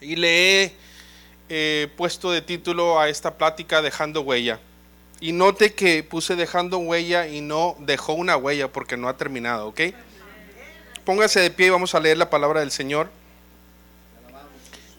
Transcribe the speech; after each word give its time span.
Y 0.00 0.16
le 0.16 0.64
he 0.64 0.72
eh, 1.48 1.88
puesto 1.96 2.30
de 2.30 2.42
título 2.42 3.00
a 3.00 3.08
esta 3.08 3.36
plática 3.36 3.82
Dejando 3.82 4.22
huella. 4.22 4.60
Y 5.20 5.32
note 5.32 5.74
que 5.74 6.02
puse 6.02 6.36
dejando 6.36 6.78
huella 6.78 7.28
y 7.28 7.40
no 7.40 7.76
dejó 7.78 8.14
una 8.14 8.36
huella 8.36 8.70
porque 8.70 8.96
no 8.96 9.08
ha 9.08 9.16
terminado, 9.16 9.68
¿ok? 9.68 9.80
Póngase 11.04 11.40
de 11.40 11.50
pie 11.50 11.66
y 11.66 11.70
vamos 11.70 11.94
a 11.94 12.00
leer 12.00 12.18
la 12.18 12.30
palabra 12.30 12.60
del 12.60 12.70
Señor. 12.70 13.10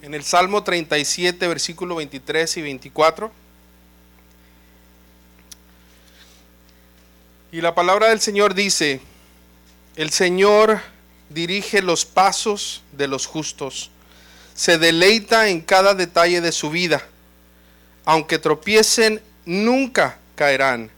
En 0.02 0.14
el 0.14 0.24
Salmo 0.24 0.64
37, 0.64 1.48
versículo 1.48 1.96
23 1.96 2.58
y 2.58 2.62
24. 2.62 3.32
Y 7.52 7.62
la 7.62 7.74
palabra 7.74 8.10
del 8.10 8.20
Señor 8.20 8.54
dice, 8.54 9.02
el 9.96 10.12
Señor 10.12 10.82
dirige 11.30 11.82
los 11.82 12.06
pasos 12.06 12.84
de 12.92 13.08
los 13.08 13.26
justos, 13.26 13.92
se 14.56 14.78
deleita 14.78 15.50
en 15.50 15.62
cada 15.62 15.94
detalle 15.94 16.42
de 16.42 16.52
su 16.52 16.72
vida. 16.72 17.04
Aunque 18.06 18.40
tropiecen, 18.40 19.22
nunca 19.46 20.18
caerán, 20.36 20.90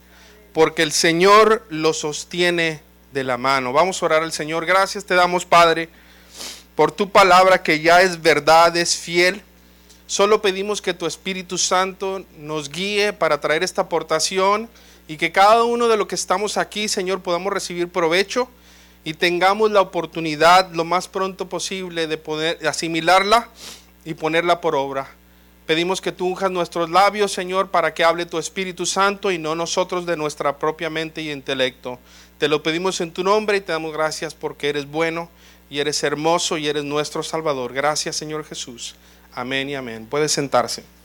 porque 0.54 0.84
el 0.84 0.92
Señor 0.92 1.66
los 1.70 2.00
sostiene 2.00 2.82
de 3.12 3.24
la 3.24 3.38
mano. 3.38 3.74
Vamos 3.74 4.02
a 4.02 4.06
orar 4.06 4.24
al 4.24 4.32
Señor. 4.32 4.66
Gracias 4.66 5.06
te 5.06 5.16
damos, 5.16 5.46
Padre, 5.46 5.90
por 6.76 6.92
tu 6.92 7.10
palabra 7.10 7.64
que 7.64 7.82
ya 7.82 8.02
es 8.02 8.22
verdad, 8.22 8.78
es 8.78 8.96
fiel. 8.96 9.42
Solo 10.06 10.42
pedimos 10.42 10.82
que 10.82 10.94
tu 10.94 11.06
Espíritu 11.06 11.58
Santo 11.58 12.24
nos 12.38 12.70
guíe 12.70 13.12
para 13.12 13.42
traer 13.42 13.64
esta 13.64 13.84
aportación 13.84 14.70
y 15.08 15.18
que 15.18 15.32
cada 15.32 15.64
uno 15.64 15.88
de 15.88 15.98
los 15.98 16.08
que 16.08 16.16
estamos 16.16 16.58
aquí, 16.58 16.88
Señor, 16.88 17.22
podamos 17.22 17.52
recibir 17.52 17.90
provecho 17.90 18.50
y 19.08 19.14
tengamos 19.14 19.72
la 19.72 19.80
oportunidad 19.80 20.70
lo 20.74 20.84
más 20.84 21.08
pronto 21.08 21.48
posible 21.48 22.08
de 22.08 22.18
poder 22.18 22.68
asimilarla 22.68 23.48
y 24.04 24.16
ponerla 24.16 24.60
por 24.60 24.76
obra. 24.76 25.08
Pedimos 25.66 26.02
que 26.02 26.12
tú 26.12 26.28
unjas 26.28 26.52
nuestros 26.52 26.90
labios, 26.90 27.32
Señor, 27.32 27.72
para 27.72 27.94
que 27.94 28.04
hable 28.04 28.26
tu 28.26 28.38
Espíritu 28.38 28.86
Santo 28.86 29.32
y 29.32 29.38
no 29.38 29.56
nosotros 29.56 30.06
de 30.06 30.18
nuestra 30.18 30.60
propia 30.60 30.90
mente 30.90 31.22
y 31.22 31.32
intelecto. 31.32 32.00
Te 32.38 32.50
lo 32.50 32.62
pedimos 32.62 33.00
en 33.00 33.14
tu 33.14 33.24
nombre 33.24 33.56
y 33.56 33.62
te 33.62 33.72
damos 33.72 33.94
gracias 33.94 34.36
porque 34.36 34.68
eres 34.68 34.86
bueno 34.86 35.30
y 35.70 35.80
eres 35.80 36.04
hermoso 36.04 36.58
y 36.58 36.68
eres 36.68 36.84
nuestro 36.84 37.24
Salvador. 37.24 37.72
Gracias, 37.72 38.18
Señor 38.18 38.44
Jesús. 38.44 38.98
Amén 39.34 39.70
y 39.70 39.76
amén. 39.76 40.06
Puede 40.06 40.28
sentarse. 40.28 40.97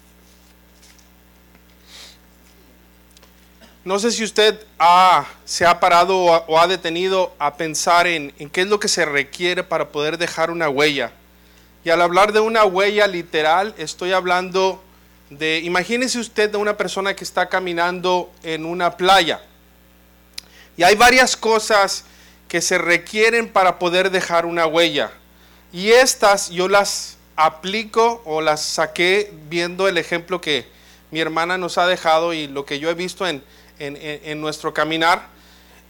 No 3.85 3.99
sé 3.99 4.13
si 4.13 4.23
usted 4.23 4.61
se 5.45 5.67
ha 5.67 5.81
parado 5.81 6.17
o 6.17 6.61
ha 6.61 6.69
detenido 6.69 7.35
a 7.41 7.57
pensar 7.57 8.07
en, 8.07 8.33
en, 8.39 8.49
qué 8.49 8.61
es 8.61 8.69
lo 8.69 8.79
que 8.79 8.87
se 8.87 9.05
requiere 9.05 9.65
para 9.65 9.89
poder 9.89 10.19
dejar 10.19 10.53
una 10.53 10.69
huella. 10.69 11.11
Y 11.85 11.91
al 11.91 12.01
hablar 12.01 12.33
de 12.33 12.39
una 12.39 12.65
huella 12.65 13.09
literal, 13.09 13.75
estoy 13.77 14.13
hablando 14.13 14.81
de, 15.31 15.59
imagínese 15.65 16.21
usted 16.21 16.51
de 16.51 16.59
una 16.59 16.77
persona 16.77 17.17
que 17.17 17.25
está 17.25 17.49
caminando 17.49 18.31
en 18.45 18.65
una 18.65 18.97
playa. 18.97 19.41
Y 20.77 20.85
hay 20.85 20.95
varias 20.95 21.37
cosas 21.37 22.05
que 22.47 22.61
se 22.61 22.79
requieren 22.79 23.49
para 23.49 23.81
poder 23.81 24.11
dejar 24.13 24.47
una 24.47 24.67
huella. 24.67 25.11
Y 25.73 25.91
estas 25.91 26.51
yo 26.51 26.69
las 26.69 27.17
aplico 27.35 28.23
o 28.27 28.41
las 28.41 28.63
saqué 28.63 29.33
viendo 29.49 29.89
el 29.89 29.99
ejemplo 29.99 30.41
que 30.41 30.67
mi 31.11 31.19
hermana 31.19 31.59
nos 31.59 31.79
ha 31.79 31.87
dejado 31.87 32.33
y 32.33 32.47
lo 32.47 32.65
que 32.65 32.79
yo 32.79 32.91
he 32.91 32.95
visto 32.95 33.27
en, 33.27 33.43
en, 33.87 34.41
nuestro 34.41 34.73
caminar. 34.73 35.27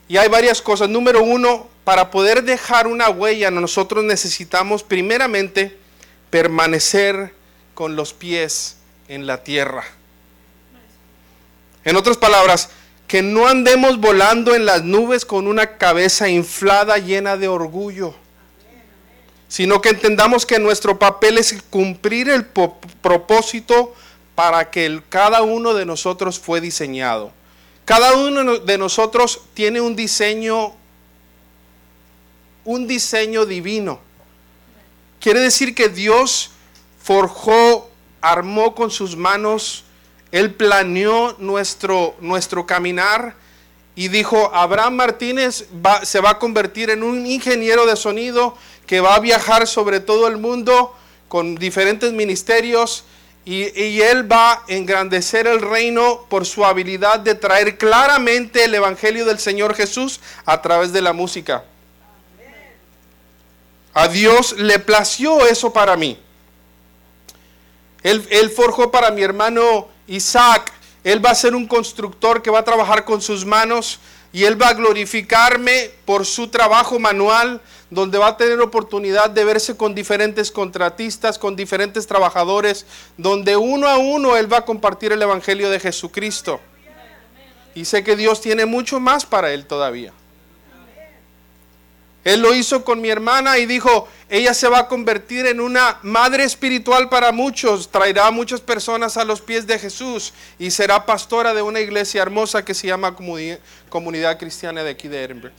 Y 0.08 0.16
hay 0.16 0.28
varias 0.28 0.62
cosas. 0.62 0.88
Número 0.88 1.22
uno, 1.22 1.68
para 1.84 2.10
poder 2.10 2.42
dejar 2.42 2.86
una 2.86 3.10
huella, 3.10 3.50
nosotros 3.50 4.04
necesitamos 4.04 4.82
primeramente 4.82 5.76
permanecer 6.30 7.34
con 7.74 7.96
los 7.96 8.12
pies 8.12 8.76
en 9.08 9.26
la 9.26 9.42
tierra. 9.42 9.84
En 11.84 11.96
otras 11.96 12.16
palabras, 12.16 12.70
que 13.06 13.22
no 13.22 13.46
andemos 13.46 13.98
volando 14.00 14.54
en 14.54 14.64
las 14.64 14.84
nubes 14.84 15.26
con 15.26 15.46
una 15.46 15.76
cabeza 15.76 16.28
inflada 16.28 16.96
llena 16.98 17.36
de 17.36 17.48
orgullo, 17.48 18.14
sino 19.48 19.82
que 19.82 19.90
entendamos 19.90 20.46
que 20.46 20.58
nuestro 20.58 20.98
papel 20.98 21.36
es 21.36 21.62
cumplir 21.68 22.30
el 22.30 22.46
propósito 22.46 23.94
para 24.34 24.70
que 24.70 25.02
cada 25.10 25.42
uno 25.42 25.74
de 25.74 25.84
nosotros 25.84 26.38
fue 26.38 26.60
diseñado. 26.60 27.32
Cada 27.84 28.14
uno 28.14 28.58
de 28.58 28.78
nosotros 28.78 29.40
tiene 29.54 29.80
un 29.80 29.96
diseño, 29.96 30.72
un 32.64 32.86
diseño 32.86 33.44
divino. 33.44 34.00
Quiere 35.20 35.40
decir 35.40 35.74
que 35.74 35.88
Dios 35.88 36.50
forjó, 37.02 37.90
armó 38.20 38.74
con 38.74 38.90
sus 38.90 39.16
manos, 39.16 39.84
Él 40.30 40.54
planeó 40.54 41.34
nuestro, 41.38 42.14
nuestro 42.20 42.66
caminar 42.66 43.34
y 43.94 44.08
dijo, 44.08 44.50
Abraham 44.54 44.94
Martínez 44.94 45.66
se 46.04 46.20
va 46.20 46.30
a 46.30 46.38
convertir 46.38 46.90
en 46.90 47.02
un 47.02 47.26
ingeniero 47.26 47.84
de 47.84 47.96
sonido 47.96 48.56
que 48.86 49.00
va 49.00 49.16
a 49.16 49.20
viajar 49.20 49.66
sobre 49.66 50.00
todo 50.00 50.28
el 50.28 50.38
mundo 50.38 50.94
con 51.28 51.56
diferentes 51.56 52.12
ministerios 52.12 53.04
y, 53.44 54.00
él 54.00 54.30
va 54.30 54.52
a 54.52 54.62
engrandecer 54.68 55.48
el 55.48 55.60
reino 55.60 56.26
por 56.28 56.46
su 56.46 56.64
habilidad 56.64 57.18
de 57.18 57.34
traer 57.34 57.76
claramente 57.76 58.64
el 58.64 58.74
Evangelio 58.74 59.24
del 59.24 59.40
Señor 59.40 59.74
Jesús 59.74 60.20
a 60.44 60.62
través 60.62 60.92
de 60.92 61.02
la 61.02 61.12
música. 61.12 61.64
A 63.94 64.08
Dios 64.08 64.56
le 64.58 64.78
plació 64.78 65.44
eso 65.46 65.72
para 65.72 65.96
mí. 65.96 66.18
Él, 68.02 68.50
forjó 68.54 68.90
para 68.90 69.10
mi 69.10 69.22
hermano 69.22 69.88
Isaac. 70.06 70.72
Él 71.04 71.24
va 71.24 71.30
a 71.30 71.34
ser 71.34 71.54
un 71.54 71.66
constructor 71.66 72.42
que 72.42 72.50
va 72.50 72.60
a 72.60 72.64
trabajar 72.64 73.04
con 73.04 73.20
sus 73.20 73.44
manos 73.44 73.98
y 74.32 74.44
él 74.44 74.60
va 74.60 74.68
a 74.68 74.74
glorificarme 74.74 75.90
por 76.04 76.24
su 76.24 76.48
trabajo 76.48 76.98
manual 76.98 77.60
donde 77.92 78.16
va 78.16 78.28
a 78.28 78.36
tener 78.38 78.58
oportunidad 78.60 79.28
de 79.28 79.44
verse 79.44 79.76
con 79.76 79.94
diferentes 79.94 80.50
contratistas, 80.50 81.38
con 81.38 81.54
diferentes 81.54 82.06
trabajadores, 82.06 82.86
donde 83.18 83.54
uno 83.54 83.86
a 83.86 83.98
uno 83.98 84.34
Él 84.38 84.50
va 84.50 84.58
a 84.58 84.64
compartir 84.64 85.12
el 85.12 85.20
Evangelio 85.20 85.68
de 85.68 85.78
Jesucristo. 85.78 86.58
Y 87.74 87.84
sé 87.84 88.02
que 88.02 88.16
Dios 88.16 88.40
tiene 88.40 88.64
mucho 88.64 88.98
más 88.98 89.26
para 89.26 89.52
Él 89.52 89.66
todavía. 89.66 90.14
Él 92.24 92.40
lo 92.40 92.54
hizo 92.54 92.84
con 92.84 93.00
mi 93.00 93.10
hermana 93.10 93.58
y 93.58 93.66
dijo, 93.66 94.08
ella 94.28 94.54
se 94.54 94.68
va 94.68 94.80
a 94.80 94.88
convertir 94.88 95.46
en 95.46 95.60
una 95.60 95.98
madre 96.02 96.44
espiritual 96.44 97.08
para 97.08 97.32
muchos, 97.32 97.90
traerá 97.90 98.28
a 98.28 98.30
muchas 98.30 98.60
personas 98.60 99.16
a 99.16 99.24
los 99.24 99.40
pies 99.40 99.66
de 99.66 99.78
Jesús 99.78 100.32
y 100.58 100.70
será 100.70 101.04
pastora 101.04 101.52
de 101.52 101.62
una 101.62 101.80
iglesia 101.80 102.22
hermosa 102.22 102.64
que 102.64 102.74
se 102.74 102.86
llama 102.86 103.16
Comunidad 103.88 104.38
Cristiana 104.38 104.84
de 104.84 104.90
aquí 104.90 105.08
de 105.08 105.24
Edinburgh. 105.24 105.52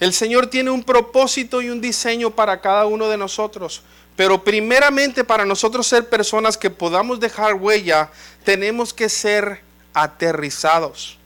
El 0.00 0.14
Señor 0.14 0.46
tiene 0.46 0.70
un 0.70 0.82
propósito 0.82 1.60
y 1.60 1.68
un 1.68 1.82
diseño 1.82 2.30
para 2.30 2.60
cada 2.62 2.86
uno 2.86 3.08
de 3.08 3.18
nosotros. 3.18 3.82
Pero 4.16 4.42
primeramente 4.42 5.24
para 5.24 5.44
nosotros 5.44 5.86
ser 5.86 6.08
personas 6.08 6.56
que 6.56 6.70
podamos 6.70 7.20
dejar 7.20 7.54
huella, 7.54 8.10
tenemos 8.44 8.94
que 8.94 9.10
ser 9.10 9.60
aterrizados. 9.92 11.19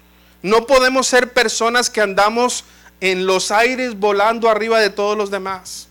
No 0.44 0.66
podemos 0.66 1.06
ser 1.06 1.32
personas 1.32 1.88
que 1.88 2.03
andamos 2.03 2.65
en 3.00 3.25
los 3.25 3.50
aires 3.50 3.99
volando 3.99 4.50
arriba 4.50 4.78
de 4.78 4.91
todos 4.91 5.16
los 5.16 5.31
demás. 5.31 5.88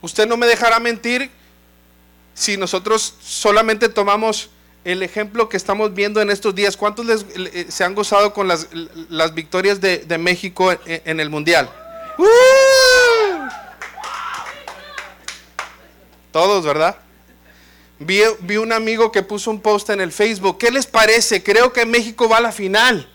Usted 0.00 0.28
no 0.28 0.36
me 0.36 0.46
dejará 0.46 0.78
mentir 0.78 1.32
si 2.32 2.56
nosotros 2.56 3.16
solamente 3.20 3.88
tomamos 3.88 4.50
el 4.84 5.02
ejemplo 5.02 5.48
que 5.48 5.56
estamos 5.56 5.94
viendo 5.94 6.20
en 6.20 6.30
estos 6.30 6.54
días. 6.54 6.76
¿Cuántos 6.76 7.26
se 7.68 7.82
han 7.82 7.96
gozado 7.96 8.32
con 8.32 8.46
las, 8.46 8.68
victorias 9.34 9.80
de, 9.80 10.18
México 10.18 10.72
en, 10.86 11.18
el 11.18 11.30
Mundial? 11.30 11.68
¡Uh! 12.18 13.48
Todos, 16.30 16.64
¿verdad? 16.64 16.98
Vi, 17.98 18.56
un 18.56 18.72
amigo 18.72 19.12
que 19.12 19.22
puso 19.22 19.50
un 19.50 19.60
post 19.60 19.90
en 19.90 20.00
el 20.00 20.12
Facebook. 20.12 20.58
¿Qué 20.58 20.70
les 20.70 20.86
parece? 20.86 21.42
Creo 21.42 21.72
que 21.72 21.86
México 21.86 22.28
va 22.28 22.38
a 22.38 22.40
la 22.40 22.52
final. 22.52 23.08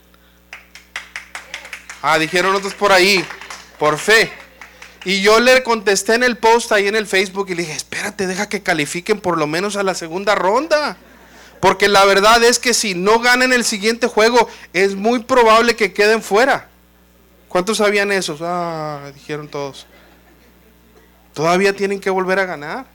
Ah, 2.01 2.17
dijeron 2.17 2.55
otros 2.55 2.73
por 2.73 2.91
ahí, 2.91 3.23
por 3.77 3.97
fe. 3.97 4.31
Y 5.05 5.21
yo 5.21 5.39
le 5.39 5.63
contesté 5.63 6.15
en 6.15 6.23
el 6.23 6.37
post 6.37 6.71
ahí 6.71 6.87
en 6.87 6.95
el 6.95 7.07
Facebook 7.07 7.47
y 7.49 7.55
le 7.55 7.63
dije, 7.63 7.75
espérate, 7.75 8.27
deja 8.27 8.47
que 8.49 8.63
califiquen 8.63 9.19
por 9.19 9.37
lo 9.37 9.47
menos 9.47 9.75
a 9.75 9.83
la 9.83 9.93
segunda 9.95 10.35
ronda. 10.35 10.97
Porque 11.59 11.89
la 11.89 12.05
verdad 12.05 12.41
es 12.43 12.57
que 12.57 12.73
si 12.73 12.95
no 12.95 13.19
ganan 13.19 13.51
el 13.51 13.65
siguiente 13.65 14.07
juego, 14.07 14.49
es 14.71 14.95
muy 14.95 15.19
probable 15.19 15.75
que 15.75 15.93
queden 15.93 16.21
fuera. 16.21 16.69
¿Cuántos 17.49 17.77
sabían 17.77 18.11
eso? 18.11 18.37
Ah, 18.41 19.11
dijeron 19.13 19.49
todos. 19.49 19.87
Todavía 21.33 21.75
tienen 21.75 21.99
que 21.99 22.09
volver 22.09 22.39
a 22.39 22.45
ganar. 22.45 22.85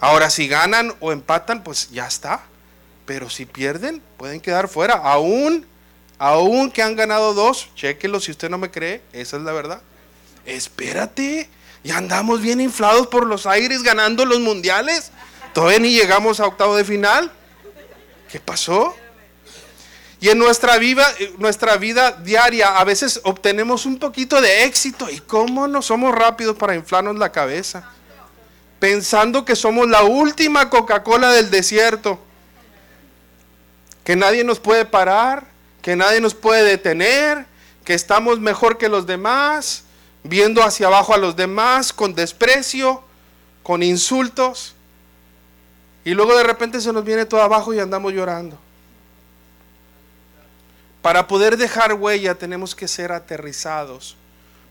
Ahora, 0.00 0.30
si 0.30 0.48
ganan 0.48 0.94
o 1.00 1.12
empatan, 1.12 1.62
pues 1.62 1.90
ya 1.90 2.06
está. 2.06 2.42
Pero 3.06 3.30
si 3.30 3.46
pierden, 3.46 4.02
pueden 4.16 4.40
quedar 4.40 4.68
fuera. 4.68 4.94
Aún, 4.94 5.66
aún 6.18 6.70
que 6.70 6.82
han 6.82 6.96
ganado 6.96 7.34
dos, 7.34 7.68
chequenlo 7.74 8.20
si 8.20 8.32
usted 8.32 8.50
no 8.50 8.58
me 8.58 8.70
cree, 8.70 9.02
esa 9.12 9.36
es 9.36 9.42
la 9.42 9.52
verdad. 9.52 9.80
espérate, 10.44 11.48
ya 11.84 11.96
andamos 11.96 12.40
bien 12.40 12.60
inflados 12.60 13.06
por 13.06 13.26
los 13.26 13.46
aires 13.46 13.82
ganando 13.82 14.24
los 14.24 14.40
mundiales. 14.40 15.12
Todavía 15.54 15.78
ni 15.78 15.92
llegamos 15.92 16.40
a 16.40 16.46
octavo 16.46 16.76
de 16.76 16.84
final. 16.84 17.30
¿Qué 18.30 18.40
pasó? 18.40 18.94
Y 20.20 20.28
en 20.30 20.38
nuestra 20.38 20.78
vida, 20.78 21.06
nuestra 21.38 21.76
vida 21.76 22.10
diaria 22.10 22.78
a 22.78 22.84
veces 22.84 23.20
obtenemos 23.22 23.86
un 23.86 23.98
poquito 23.98 24.40
de 24.40 24.64
éxito. 24.64 25.08
¿Y 25.10 25.20
cómo 25.20 25.68
no 25.68 25.82
somos 25.82 26.14
rápidos 26.14 26.56
para 26.56 26.74
inflarnos 26.74 27.16
la 27.16 27.30
cabeza? 27.30 27.92
Pensando 28.78 29.44
que 29.44 29.56
somos 29.56 29.88
la 29.88 30.04
última 30.04 30.68
Coca-Cola 30.70 31.32
del 31.32 31.50
desierto. 31.50 32.18
Que 34.04 34.16
nadie 34.16 34.44
nos 34.44 34.60
puede 34.60 34.84
parar, 34.84 35.46
que 35.82 35.96
nadie 35.96 36.20
nos 36.20 36.34
puede 36.34 36.62
detener, 36.62 37.46
que 37.84 37.94
estamos 37.94 38.40
mejor 38.40 38.78
que 38.78 38.88
los 38.88 39.06
demás, 39.06 39.84
viendo 40.22 40.62
hacia 40.62 40.88
abajo 40.88 41.14
a 41.14 41.18
los 41.18 41.36
demás 41.36 41.92
con 41.92 42.14
desprecio, 42.14 43.02
con 43.62 43.82
insultos. 43.82 44.74
Y 46.04 46.14
luego 46.14 46.36
de 46.36 46.44
repente 46.44 46.80
se 46.80 46.92
nos 46.92 47.04
viene 47.04 47.24
todo 47.24 47.42
abajo 47.42 47.74
y 47.74 47.80
andamos 47.80 48.12
llorando. 48.12 48.58
Para 51.02 51.28
poder 51.28 51.56
dejar 51.56 51.94
huella 51.94 52.34
tenemos 52.34 52.74
que 52.74 52.88
ser 52.88 53.12
aterrizados. 53.12 54.16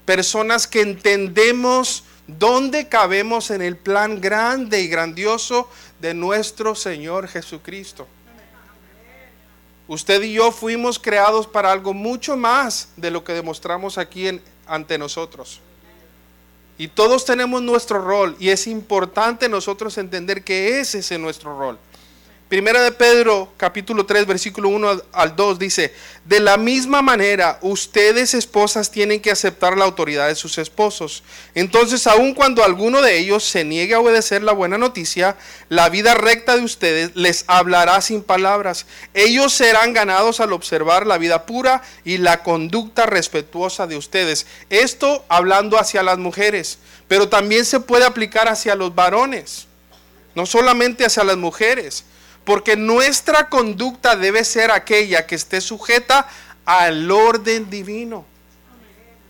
Personas 0.05 0.67
que 0.67 0.81
entendemos 0.81 2.03
dónde 2.27 2.87
cabemos 2.87 3.51
en 3.51 3.61
el 3.61 3.77
plan 3.77 4.19
grande 4.19 4.81
y 4.81 4.87
grandioso 4.87 5.69
de 5.99 6.13
nuestro 6.13 6.75
Señor 6.75 7.27
Jesucristo. 7.27 8.07
Usted 9.87 10.23
y 10.23 10.33
yo 10.33 10.51
fuimos 10.51 10.97
creados 10.97 11.45
para 11.45 11.71
algo 11.71 11.93
mucho 11.93 12.35
más 12.35 12.89
de 12.95 13.11
lo 13.11 13.23
que 13.23 13.33
demostramos 13.33 13.97
aquí 13.97 14.41
ante 14.65 14.97
nosotros. 14.97 15.59
Y 16.77 16.87
todos 16.87 17.23
tenemos 17.23 17.61
nuestro 17.61 17.99
rol 17.99 18.35
y 18.39 18.49
es 18.49 18.67
importante 18.67 19.47
nosotros 19.47 19.97
entender 19.97 20.43
que 20.43 20.79
ese 20.79 20.99
es 20.99 21.19
nuestro 21.19 21.57
rol. 21.57 21.77
Primera 22.55 22.81
de 22.81 22.93
Pedro, 22.93 23.51
capítulo 23.57 24.05
3, 24.05 24.25
versículo 24.27 24.69
1 24.69 25.01
al 25.11 25.35
2 25.35 25.59
dice, 25.59 25.93
de 26.23 26.39
la 26.39 26.55
misma 26.55 27.01
manera, 27.01 27.59
ustedes 27.61 28.33
esposas 28.33 28.89
tienen 28.89 29.19
que 29.19 29.29
aceptar 29.29 29.77
la 29.77 29.83
autoridad 29.83 30.29
de 30.29 30.35
sus 30.35 30.57
esposos. 30.57 31.21
Entonces, 31.53 32.07
aun 32.07 32.33
cuando 32.33 32.63
alguno 32.63 33.01
de 33.01 33.17
ellos 33.17 33.43
se 33.43 33.65
niegue 33.65 33.93
a 33.93 33.99
obedecer 33.99 34.41
la 34.41 34.53
buena 34.53 34.77
noticia, 34.77 35.35
la 35.67 35.89
vida 35.89 36.13
recta 36.13 36.55
de 36.55 36.63
ustedes 36.63 37.13
les 37.13 37.43
hablará 37.47 37.99
sin 37.99 38.23
palabras. 38.23 38.85
Ellos 39.13 39.51
serán 39.51 39.91
ganados 39.91 40.39
al 40.39 40.53
observar 40.53 41.05
la 41.05 41.17
vida 41.17 41.45
pura 41.45 41.81
y 42.05 42.19
la 42.19 42.41
conducta 42.41 43.05
respetuosa 43.05 43.85
de 43.85 43.97
ustedes. 43.97 44.47
Esto 44.69 45.25
hablando 45.27 45.77
hacia 45.77 46.03
las 46.03 46.19
mujeres, 46.19 46.77
pero 47.09 47.27
también 47.27 47.65
se 47.65 47.81
puede 47.81 48.05
aplicar 48.05 48.47
hacia 48.47 48.75
los 48.75 48.95
varones, 48.95 49.67
no 50.35 50.45
solamente 50.45 51.05
hacia 51.05 51.25
las 51.25 51.35
mujeres 51.35 52.05
porque 52.45 52.77
nuestra 52.77 53.49
conducta 53.49 54.15
debe 54.15 54.43
ser 54.45 54.71
aquella 54.71 55.25
que 55.25 55.35
esté 55.35 55.59
sujeta 55.59 56.27
al 56.63 57.09
orden 57.11 57.69
divino. 57.69 58.25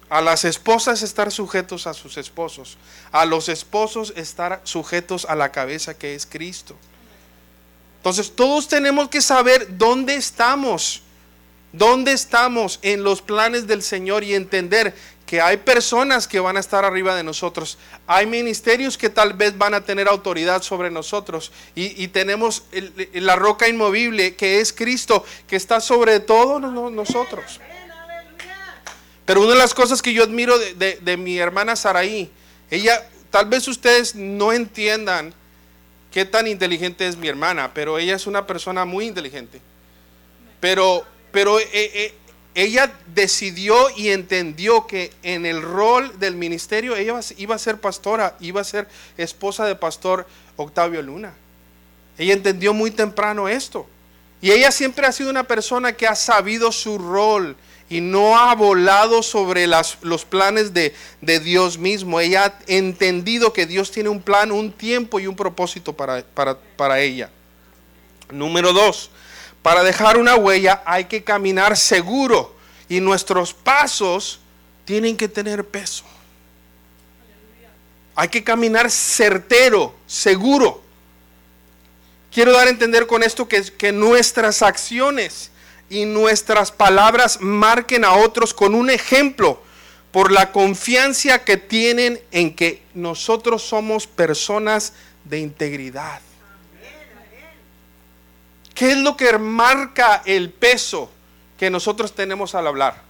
A 0.10 0.22
las 0.22 0.46
esposas 0.46 1.02
estar 1.02 1.32
sujetos 1.32 1.88
a 1.88 1.94
sus 1.94 2.18
esposos. 2.18 2.78
A 3.12 3.26
los 3.26 3.50
esposos 3.50 4.14
estar 4.16 4.62
sujetos 4.64 5.26
a 5.26 5.36
la 5.36 5.52
cabeza 5.52 5.98
que 5.98 6.14
es 6.14 6.26
Cristo. 6.26 6.76
Entonces 7.98 8.36
todos 8.36 8.68
tenemos 8.68 9.10
que 9.10 9.22
saber 9.22 9.78
dónde 9.78 10.16
estamos. 10.16 11.02
¿Dónde 11.72 12.14
estamos 12.14 12.80
en 12.84 13.04
los 13.04 13.22
planes 13.22 13.68
del 13.68 13.82
Señor 13.82 14.24
y 14.24 14.34
entender 14.34 14.96
hay 15.40 15.58
personas 15.58 16.28
que 16.28 16.40
van 16.40 16.58
a 16.58 16.60
estar 16.60 16.86
arriba 16.86 17.16
de 17.16 17.24
nosotros, 17.24 17.78
hay 18.08 18.26
ministerios 18.26 18.98
que 18.98 19.10
tal 19.10 19.34
vez 19.34 19.58
van 19.58 19.74
a 19.74 19.82
tener 19.82 20.08
autoridad 20.08 20.62
sobre 20.62 20.92
nosotros 20.92 21.52
y, 21.74 22.08
tenemos 22.10 22.64
la 23.14 23.36
roca 23.36 23.68
inmovible 23.68 24.36
que 24.36 24.62
es 24.62 24.72
Cristo, 24.72 25.26
que 25.48 25.56
está 25.56 25.80
sobre 25.82 26.20
todos 26.20 26.62
nosotros. 26.92 27.60
Pero 29.26 29.42
una 29.42 29.54
de 29.54 29.58
las 29.58 29.74
cosas 29.74 30.02
que 30.02 30.14
yo 30.14 30.24
admiro 30.24 30.58
de, 30.60 31.00
de 31.02 31.18
mi 31.18 31.38
hermana 31.38 31.76
Saraí, 31.76 32.30
ella, 32.70 33.08
tal 33.32 33.48
vez 33.48 33.68
ustedes 33.68 34.16
no 34.16 34.54
entiendan 34.54 35.34
qué 36.16 36.24
tan 36.24 36.48
inteligente 36.48 37.06
es 37.06 37.18
mi 37.18 37.28
hermana, 37.28 37.74
pero 37.74 37.98
ella 37.98 38.16
es 38.16 38.26
una 38.26 38.48
persona 38.48 38.86
muy 38.86 39.06
inteligente. 39.06 39.60
Pero, 40.62 41.04
pero 41.32 41.60
eh, 41.60 41.68
eh, 41.74 42.14
ella 42.56 42.94
decidió 43.14 43.90
y 43.98 44.10
entendió 44.10 44.88
que 44.88 45.12
en 45.24 45.46
el 45.46 45.62
rol 45.62 46.18
del 46.20 46.36
ministerio 46.36 46.96
ella 46.96 47.20
iba 47.38 47.56
a 47.56 47.60
ser 47.60 47.82
pastora, 47.82 48.38
iba 48.40 48.62
a 48.62 48.64
ser 48.64 48.88
esposa 49.18 49.66
de 49.66 49.76
pastor 49.76 50.26
Octavio 50.56 51.02
Luna. 51.02 51.34
Ella 52.18 52.32
entendió 52.32 52.74
muy 52.74 52.92
temprano 52.92 53.50
esto. 53.50 53.86
Y 54.42 54.52
ella 54.52 54.72
siempre 54.72 55.06
ha 55.06 55.12
sido 55.12 55.30
una 55.30 55.44
persona 55.44 55.94
que 55.94 56.08
ha 56.08 56.16
sabido 56.16 56.72
su 56.72 56.98
rol 56.98 57.58
y 57.90 58.00
no 58.00 58.38
ha 58.38 58.56
volado 58.56 59.22
sobre 59.22 59.68
los 59.68 60.26
planes 60.26 60.74
de, 60.74 60.94
Dios 61.22 61.78
mismo. 61.78 62.22
Ella 62.22 62.46
ha 62.46 62.54
entendido 62.68 63.52
que 63.52 63.66
Dios 63.66 63.92
tiene 63.92 64.08
un 64.08 64.22
plan, 64.22 64.54
un 64.54 64.72
tiempo 64.72 65.20
y 65.20 65.28
un 65.28 65.36
propósito 65.36 65.94
para 65.94 67.00
ella. 67.02 67.30
Número 68.32 68.72
dos, 68.72 69.12
para 69.66 69.84
dejar 69.84 70.20
una 70.20 70.36
huella 70.36 70.84
hay 70.86 71.06
que 71.06 71.24
caminar 71.24 71.76
seguro 71.76 72.56
y 72.88 73.02
nuestros 73.02 73.52
pasos 73.52 74.40
tienen 74.86 75.18
que 75.18 75.28
tener 75.28 75.66
peso. 75.66 76.04
Hay 78.14 78.28
que 78.28 78.44
caminar 78.44 78.92
certero, 78.92 79.96
seguro. 80.06 80.84
Quiero 82.32 82.54
dar 82.54 82.68
a 82.68 82.70
entender 82.70 83.08
con 83.08 83.24
esto 83.24 83.48
que, 83.48 83.92
nuestras 83.92 84.62
acciones 84.62 85.50
y 85.90 86.06
nuestras 86.06 86.72
palabras 86.72 87.42
marquen 87.42 88.06
a 88.06 88.14
otros 88.14 88.54
con 88.54 88.76
un 88.76 88.92
ejemplo 88.92 89.64
por 90.12 90.32
la 90.32 90.52
confianza 90.52 91.44
que 91.44 91.58
tienen 91.58 92.22
en 92.30 92.54
que 92.54 92.84
nosotros 92.94 93.64
somos 93.64 94.06
personas 94.06 94.94
de 95.24 95.40
integridad. 95.40 96.22
¿Qué 98.76 98.92
es 98.92 98.98
lo 98.98 99.16
que 99.16 99.38
marca 99.38 100.22
el 100.26 100.52
peso 100.52 101.10
que 101.58 101.70
nosotros 101.70 102.14
tenemos 102.14 102.54
al 102.54 102.68
hablar? 102.68 103.02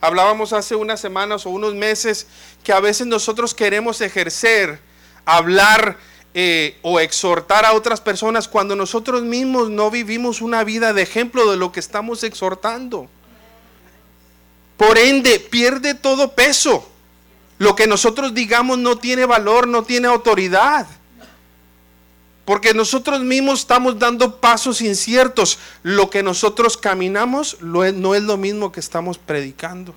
Hablábamos 0.00 0.54
hace 0.54 0.74
unas 0.74 0.98
semanas 0.98 1.44
o 1.44 1.50
unos 1.50 1.74
meses 1.74 2.26
que 2.64 2.72
a 2.72 2.80
veces 2.80 3.06
nosotros 3.06 3.54
queremos 3.54 4.00
ejercer, 4.00 4.80
hablar 5.26 5.98
eh, 6.32 6.78
o 6.80 6.98
exhortar 6.98 7.66
a 7.66 7.74
otras 7.74 8.00
personas 8.00 8.48
cuando 8.48 8.74
nosotros 8.74 9.22
mismos 9.22 9.68
no 9.68 9.90
vivimos 9.90 10.40
una 10.40 10.64
vida 10.64 10.94
de 10.94 11.02
ejemplo 11.02 11.50
de 11.50 11.58
lo 11.58 11.72
que 11.72 11.80
estamos 11.80 12.24
exhortando. 12.24 13.10
Por 14.78 14.96
ende, 14.96 15.40
pierde 15.40 15.92
todo 15.92 16.32
peso. 16.32 16.90
Lo 17.58 17.76
que 17.76 17.86
nosotros 17.86 18.32
digamos 18.32 18.78
no 18.78 18.96
tiene 18.96 19.26
valor, 19.26 19.68
no 19.68 19.82
tiene 19.82 20.08
autoridad. 20.08 20.86
Porque 22.50 22.74
nosotros 22.74 23.20
mismos 23.20 23.60
estamos 23.60 23.96
dando 23.96 24.40
pasos 24.40 24.80
inciertos. 24.80 25.60
Lo 25.84 26.10
que 26.10 26.20
nosotros 26.24 26.76
caminamos 26.76 27.58
no 27.60 27.84
es 27.84 28.22
lo 28.24 28.36
mismo 28.36 28.72
que 28.72 28.80
estamos 28.80 29.18
predicando. 29.18 29.94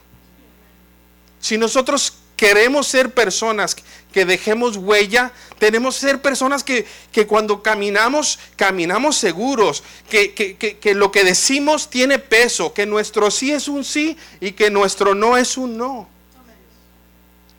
Si 1.40 1.58
nosotros 1.58 2.14
queremos 2.36 2.86
ser 2.86 3.12
personas 3.12 3.76
que 4.12 4.26
dejemos 4.26 4.78
huella, 4.78 5.32
tenemos 5.58 5.96
que 5.96 6.02
ser 6.02 6.22
personas 6.22 6.64
que, 6.64 6.86
cuando 7.26 7.64
caminamos, 7.64 8.38
caminamos 8.56 9.18
seguros, 9.18 9.84
que, 10.08 10.36
que 10.36 10.94
lo 10.94 11.12
que 11.12 11.24
decimos 11.24 11.90
tiene 11.90 12.20
peso, 12.20 12.72
que 12.72 12.86
nuestro 12.86 13.32
sí 13.32 13.52
es 13.52 13.68
un 13.68 13.84
sí 13.84 14.16
y 14.40 14.52
que 14.52 14.70
nuestro 14.70 15.16
no 15.16 15.38
es 15.38 15.58
un 15.58 15.76
no. 15.76 16.08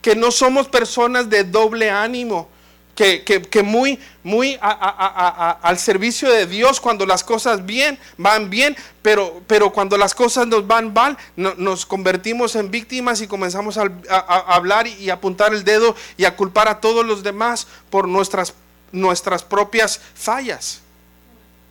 Que 0.01 0.15
no 0.15 0.31
somos 0.31 0.69
personas 0.69 1.29
de 1.29 1.43
doble 1.43 1.91
ánimo, 1.91 2.54
que, 2.95 3.63
muy, 3.65 3.99
muy 4.23 4.57
al 4.61 5.79
servicio 5.79 6.31
de 6.31 6.47
Dios 6.47 6.81
cuando 6.81 7.07
las 7.07 7.25
cosas 7.25 7.67
bien, 7.67 7.99
van 8.17 8.51
bien, 8.51 8.77
pero, 9.03 9.43
pero 9.47 9.73
cuando 9.73 9.97
las 9.97 10.15
cosas 10.15 10.47
nos 10.47 10.67
van 10.67 10.93
mal, 10.93 11.19
nos 11.37 11.87
convertimos 11.87 12.55
en 12.57 12.71
víctimas 12.71 13.21
y 13.21 13.27
comenzamos 13.27 13.77
a, 13.77 13.83
hablar 14.47 14.87
y, 14.87 15.11
apuntar 15.11 15.53
el 15.53 15.65
dedo 15.65 15.97
y 16.17 16.25
a 16.25 16.37
culpar 16.37 16.69
a 16.69 16.81
todos 16.81 17.05
los 17.05 17.23
demás 17.23 17.67
por 17.91 18.07
nuestras, 18.09 18.55
nuestras 18.93 19.43
propias 19.43 20.01
fallas. 20.15 20.81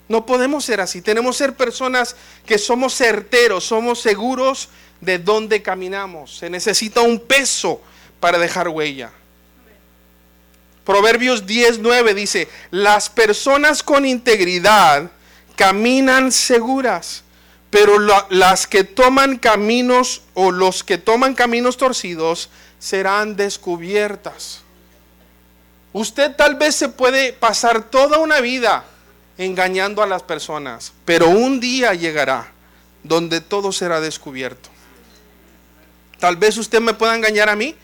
No 0.09 0.25
podemos 0.25 0.65
ser 0.65 0.81
así, 0.81 1.01
tenemos 1.01 1.37
que 1.37 1.45
ser 1.45 1.55
personas 1.55 2.15
que 2.45 2.57
somos 2.57 2.93
certeros, 2.93 3.63
somos 3.63 4.01
seguros 4.01 4.69
de 4.99 5.17
dónde 5.17 5.61
caminamos. 5.61 6.37
Se 6.37 6.49
necesita 6.49 7.01
un 7.01 7.19
peso 7.19 7.81
para 8.19 8.37
dejar 8.37 8.67
huella. 8.67 9.11
Proverbios 10.85 11.45
10:9 11.45 12.13
dice, 12.13 12.49
las 12.71 13.09
personas 13.09 13.83
con 13.83 14.05
integridad 14.05 15.11
caminan 15.55 16.31
seguras, 16.31 17.23
pero 17.69 17.97
las 18.29 18.67
que 18.67 18.83
toman 18.83 19.37
caminos 19.37 20.23
o 20.33 20.51
los 20.51 20.83
que 20.83 20.97
toman 20.97 21.35
caminos 21.35 21.77
torcidos 21.77 22.49
serán 22.79 23.35
descubiertas. 23.35 24.61
Usted 25.93 26.35
tal 26.35 26.55
vez 26.55 26.75
se 26.75 26.89
puede 26.89 27.33
pasar 27.33 27.83
toda 27.83 28.17
una 28.17 28.41
vida 28.41 28.83
engañando 29.37 30.03
a 30.03 30.07
las 30.07 30.23
personas, 30.23 30.91
pero 31.05 31.29
un 31.29 31.59
día 31.59 31.93
llegará 31.93 32.51
donde 33.03 33.41
todo 33.41 33.71
será 33.71 34.01
descubierto. 34.01 34.69
Tal 36.19 36.35
vez 36.35 36.57
usted 36.57 36.81
me 36.81 36.93
pueda 36.93 37.15
engañar 37.15 37.49
a 37.49 37.55
mí, 37.55 37.75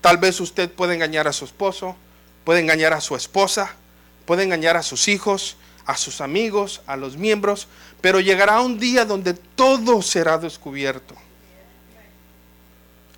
tal 0.00 0.18
vez 0.18 0.40
usted 0.40 0.70
puede 0.70 0.94
engañar 0.94 1.28
a 1.28 1.32
su 1.32 1.44
esposo, 1.44 1.96
puede 2.46 2.60
engañar 2.60 2.92
a 2.92 3.00
su 3.00 3.16
esposa, 3.16 3.74
puede 4.24 4.44
engañar 4.44 4.76
a 4.76 4.84
sus 4.84 5.08
hijos, 5.08 5.56
a 5.84 5.96
sus 5.96 6.20
amigos, 6.20 6.80
a 6.86 6.96
los 6.96 7.16
miembros, 7.16 7.66
pero 8.00 8.20
llegará 8.20 8.60
un 8.60 8.78
día 8.78 9.04
donde 9.04 9.34
todo 9.34 10.00
será 10.00 10.38
descubierto. 10.38 11.16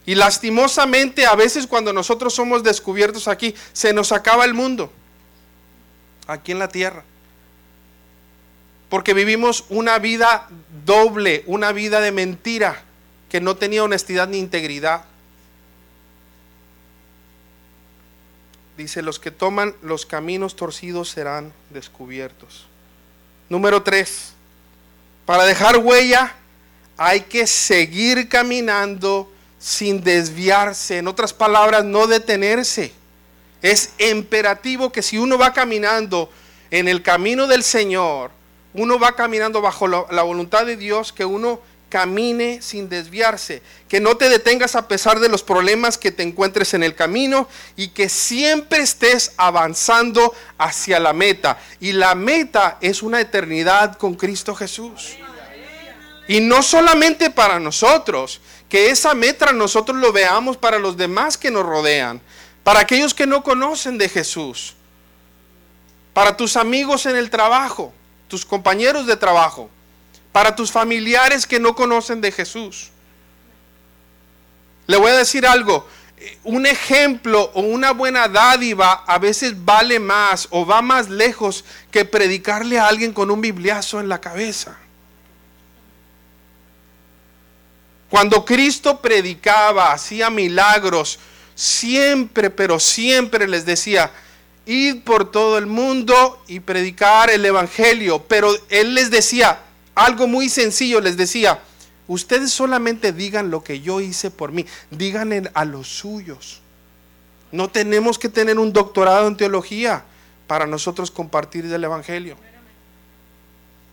Y 0.07 0.15
lastimosamente 0.15 1.27
a 1.27 1.35
veces 1.35 1.67
cuando 1.67 1.93
nosotros 1.93 2.35
somos 2.35 2.63
descubiertos 2.63 3.29
aquí, 3.29 3.55
se 3.75 3.93
nos 3.93 4.13
acaba 4.13 4.47
el 4.47 4.55
mundo, 4.55 4.91
aquí 6.27 6.53
en 6.53 6.59
la 6.59 6.69
tierra. 6.69 7.05
Porque 8.89 9.13
vivimos 9.13 9.67
una 9.69 9.99
vida 9.99 10.49
doble, 10.87 11.43
una 11.45 11.73
vida 11.73 12.01
de 12.01 12.13
mentira, 12.13 12.83
que 13.29 13.43
no 13.43 13.57
tenía 13.57 13.85
honestidad 13.85 14.27
ni 14.27 14.39
integridad. 14.39 15.05
Dice, 18.79 19.03
los 19.03 19.19
que 19.19 19.33
toman 19.33 19.75
los 19.83 20.07
caminos 20.07 20.55
torcidos 20.55 21.11
serán 21.11 21.53
descubiertos. 21.71 22.69
Número 23.49 23.83
tres, 23.83 24.35
para 25.27 25.45
dejar 25.45 25.79
huella 25.79 26.37
hay 26.97 27.23
que 27.23 27.49
seguir 27.49 28.29
caminando 28.29 29.29
sin 29.59 30.05
desviarse. 30.05 30.99
En 30.99 31.09
otras 31.09 31.33
palabras, 31.33 31.85
no 31.85 32.07
detenerse. 32.07 32.93
Es 33.63 33.95
imperativo 33.99 34.93
que 34.93 35.03
si 35.03 35.19
uno 35.19 35.37
va 35.37 35.53
caminando 35.53 36.31
en 36.71 36.87
el 36.87 37.03
camino 37.03 37.49
del 37.49 37.65
Señor, 37.65 38.31
uno 38.75 38.97
va 39.01 39.17
caminando 39.17 39.61
bajo 39.61 39.89
la, 39.89 40.23
voluntad 40.23 40.65
de 40.65 40.77
Dios, 40.77 41.13
que 41.13 41.25
uno 41.25 41.61
camine 41.89 42.61
sin 42.63 42.89
desviarse, 42.89 43.63
que 43.89 44.01
no 44.01 44.17
te 44.17 44.29
detengas 44.29 44.77
a 44.77 44.89
pesar 44.89 45.21
de 45.21 45.29
los 45.29 45.43
problemas 45.43 45.97
que 45.99 46.11
te 46.11 46.23
encuentres 46.23 46.75
en 46.75 46.83
el 46.83 46.95
camino 46.95 47.49
y 47.77 47.89
que 47.89 48.09
siempre 48.09 48.81
estés 48.81 49.33
avanzando 49.37 50.35
hacia 50.59 51.01
la 51.01 51.13
meta. 51.13 51.59
Y 51.81 51.93
la 51.93 52.15
meta 52.15 52.79
es 52.81 53.03
una 53.03 53.21
eternidad 53.21 53.97
con 53.97 54.15
Cristo 54.15 54.55
Jesús. 54.55 55.17
Y 56.27 56.41
no 56.41 56.63
solamente 56.63 57.31
para 57.31 57.59
nosotros, 57.59 58.43
que 58.69 58.91
esa 58.91 59.15
meta 59.15 59.53
nosotros 59.53 59.97
lo 59.97 60.13
veamos 60.13 60.59
para 60.59 60.79
los 60.79 60.97
demás 60.97 61.39
que 61.39 61.51
nos 61.51 61.65
rodean, 61.65 62.21
para 62.63 62.81
aquellos 62.81 63.15
que 63.15 63.27
no 63.27 63.43
conocen 63.43 63.97
de 63.97 64.11
Jesús, 64.11 64.75
para 66.13 66.37
tus 66.37 66.57
amigos 66.57 67.07
en 67.07 67.17
el 67.17 67.31
trabajo, 67.31 67.95
tus 68.29 68.45
compañeros 68.45 69.07
de 69.07 69.17
trabajo, 69.17 69.71
para 70.39 70.55
tus 70.55 70.71
familiares 70.71 71.49
que 71.49 71.59
no 71.59 71.75
conocen 71.75 72.21
de 72.21 72.31
Jesús. 72.31 72.91
Le 74.87 74.97
voy 74.97 75.11
a 75.11 75.17
decir 75.17 75.45
algo, 75.45 75.89
un 76.45 76.65
ejemplo 76.65 77.51
o 77.55 77.63
una 77.63 77.91
buena 77.91 78.29
dádiva 78.29 79.03
a 79.05 79.19
veces 79.19 79.65
vale 79.65 79.99
más 79.99 80.47
o 80.51 80.65
va 80.65 80.81
más 80.81 81.11
lejos 81.11 81.65
que 81.91 82.05
predicarle 82.05 82.79
a 82.79 82.87
alguien 82.87 83.13
con 83.13 83.33
un 83.33 83.41
bibliazo 83.41 83.99
en 83.99 84.09
la 84.09 84.21
cabeza. 84.21 84.79
Cuando 88.09 88.45
Cristo 88.45 89.01
predicaba, 89.01 89.91
hacía 89.91 90.31
milagros, 90.31 91.19
siempre, 91.57 92.49
pero 92.49 92.79
siempre 92.79 93.49
les 93.49 93.67
decía, 93.67 94.13
id 94.67 95.03
por 95.03 95.33
todo 95.33 95.59
el 95.59 95.67
mundo 95.67 96.45
y 96.47 96.61
predicar 96.61 97.29
el 97.29 97.45
Evangelio. 97.45 98.23
Pero 98.29 98.57
Él 98.69 98.95
les 98.95 99.11
decía 99.11 99.65
algo 99.99 100.29
muy 100.29 100.49
sencillo, 100.49 101.01
les 101.01 101.17
decía, 101.17 101.61
ustedes 102.07 102.53
solamente 102.53 103.13
digan 103.13 103.51
lo 103.51 103.65
que 103.65 103.81
yo 103.81 104.01
hice 104.01 104.31
por 104.31 104.53
mí, 104.53 104.65
digan 104.93 105.51
a 105.55 105.65
los 105.65 105.89
suyos. 105.89 106.61
No 107.51 107.69
tenemos 107.69 108.17
que 108.19 108.29
tener 108.29 108.61
un 108.61 108.73
doctorado 108.73 109.27
en 109.27 109.37
teología 109.37 110.05
para 110.47 110.67
nosotros 110.67 111.11
compartir 111.11 111.65
el 111.65 111.83
Evangelio. 111.83 112.37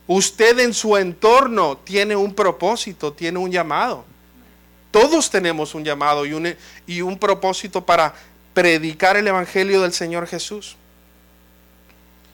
Usted 0.05 0.59
en 0.59 0.75
su 0.75 0.95
entorno 0.95 1.77
tiene 1.77 2.15
un 2.15 2.35
propósito, 2.35 3.11
tiene 3.11 3.39
un 3.39 3.51
llamado. 3.51 4.05
Todos 4.91 5.31
tenemos 5.31 5.73
un 5.73 5.83
llamado 5.83 6.23
y 6.27 6.33
un, 6.33 6.55
y 6.85 7.01
un 7.01 7.17
propósito 7.17 7.83
para 7.83 8.13
predicar 8.53 9.17
el 9.17 9.27
Evangelio 9.27 9.81
del 9.81 9.91
Señor 9.91 10.27
Jesús. 10.27 10.75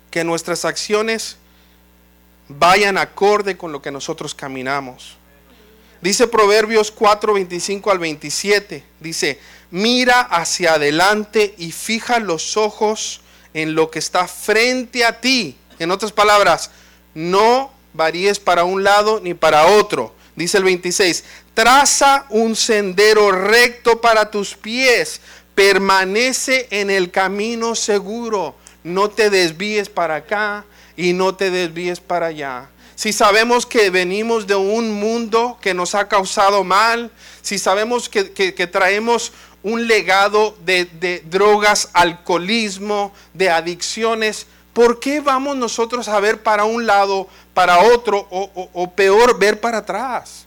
Que 0.09 0.25
nuestras 0.25 0.65
acciones 0.65 1.37
vayan 2.57 2.97
acorde 2.97 3.57
con 3.57 3.71
lo 3.71 3.81
que 3.81 3.91
nosotros 3.91 4.35
caminamos. 4.35 5.17
Dice 6.01 6.27
Proverbios 6.27 6.91
4, 6.91 7.33
25 7.33 7.91
al 7.91 7.99
27. 7.99 8.83
Dice, 8.99 9.39
mira 9.69 10.21
hacia 10.21 10.73
adelante 10.73 11.53
y 11.57 11.71
fija 11.71 12.19
los 12.19 12.57
ojos 12.57 13.21
en 13.53 13.75
lo 13.75 13.91
que 13.91 13.99
está 13.99 14.27
frente 14.27 15.05
a 15.05 15.21
ti. 15.21 15.57
En 15.77 15.91
otras 15.91 16.11
palabras, 16.11 16.71
no 17.13 17.71
varíes 17.93 18.39
para 18.39 18.63
un 18.63 18.83
lado 18.83 19.19
ni 19.21 19.33
para 19.33 19.67
otro. 19.67 20.15
Dice 20.35 20.57
el 20.57 20.63
26, 20.63 21.23
traza 21.53 22.25
un 22.29 22.55
sendero 22.55 23.31
recto 23.31 24.01
para 24.01 24.31
tus 24.31 24.55
pies, 24.55 25.21
permanece 25.53 26.67
en 26.71 26.89
el 26.89 27.11
camino 27.11 27.75
seguro, 27.75 28.55
no 28.83 29.09
te 29.09 29.29
desvíes 29.29 29.89
para 29.89 30.15
acá 30.15 30.65
y 30.95 31.13
no 31.13 31.35
te 31.35 31.51
desvíes 31.51 31.99
para 31.99 32.27
allá. 32.27 32.69
Si 33.01 33.13
sabemos 33.13 33.65
que 33.65 33.89
venimos 33.89 34.45
de 34.45 34.53
un 34.53 34.93
mundo 34.93 35.57
que 35.59 35.73
nos 35.73 35.95
ha 35.95 36.07
causado 36.07 36.63
mal, 36.63 37.09
si 37.41 37.57
sabemos 37.57 38.07
que, 38.07 38.23
traemos 38.71 39.31
un 39.63 39.87
legado 39.87 40.55
de, 40.63 41.23
drogas, 41.25 41.89
alcoholismo, 41.93 43.11
de 43.33 43.49
adicciones, 43.49 44.45
¿por 44.73 44.99
qué 44.99 45.19
vamos 45.19 45.57
nosotros 45.57 46.07
a 46.07 46.19
ver 46.19 46.43
para 46.43 46.65
un 46.65 46.85
lado, 46.85 47.27
para 47.55 47.79
otro, 47.79 48.27
o, 48.29 48.91
peor, 48.91 49.39
ver 49.39 49.59
para 49.59 49.79
atrás? 49.79 50.45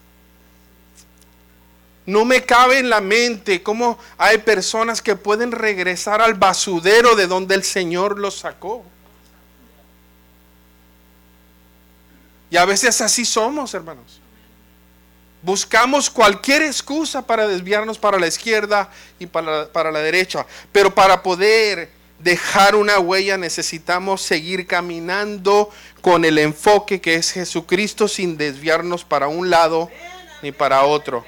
No 2.06 2.24
me 2.24 2.44
cabe 2.44 2.78
en 2.78 2.88
la 2.88 3.00
mente 3.00 3.64
cómo 3.64 3.98
hay 4.16 4.38
personas 4.38 5.02
que 5.02 5.16
pueden 5.16 5.50
regresar 5.50 6.22
al 6.22 6.34
basudero 6.34 7.16
de 7.16 7.26
donde 7.26 7.56
el 7.56 7.64
Señor 7.64 8.16
los 8.16 8.38
sacó. 8.38 8.84
Y 12.54 12.56
a 12.56 12.64
veces 12.64 13.00
así 13.00 13.24
somos, 13.24 13.74
hermanos. 13.74 14.20
Buscamos 15.42 16.08
cualquier 16.08 16.62
excusa 16.62 17.20
para 17.26 17.48
desviarnos 17.48 17.98
para 17.98 18.16
la 18.16 18.28
izquierda 18.28 18.92
y 19.18 19.26
para, 19.26 19.66
para 19.72 19.90
la 19.90 19.98
derecha. 19.98 20.46
Pero 20.70 20.94
para 20.94 21.20
poder 21.20 21.90
dejar 22.20 22.76
una 22.76 23.00
huella 23.00 23.36
necesitamos 23.36 24.22
seguir 24.22 24.68
caminando 24.68 25.68
con 26.00 26.24
el 26.24 26.38
enfoque 26.38 27.00
que 27.00 27.16
es 27.16 27.32
Jesucristo 27.32 28.06
sin 28.06 28.36
desviarnos 28.36 29.02
para 29.02 29.26
un 29.26 29.50
lado 29.50 29.90
ni 30.40 30.52
para 30.52 30.84
otro. 30.84 31.24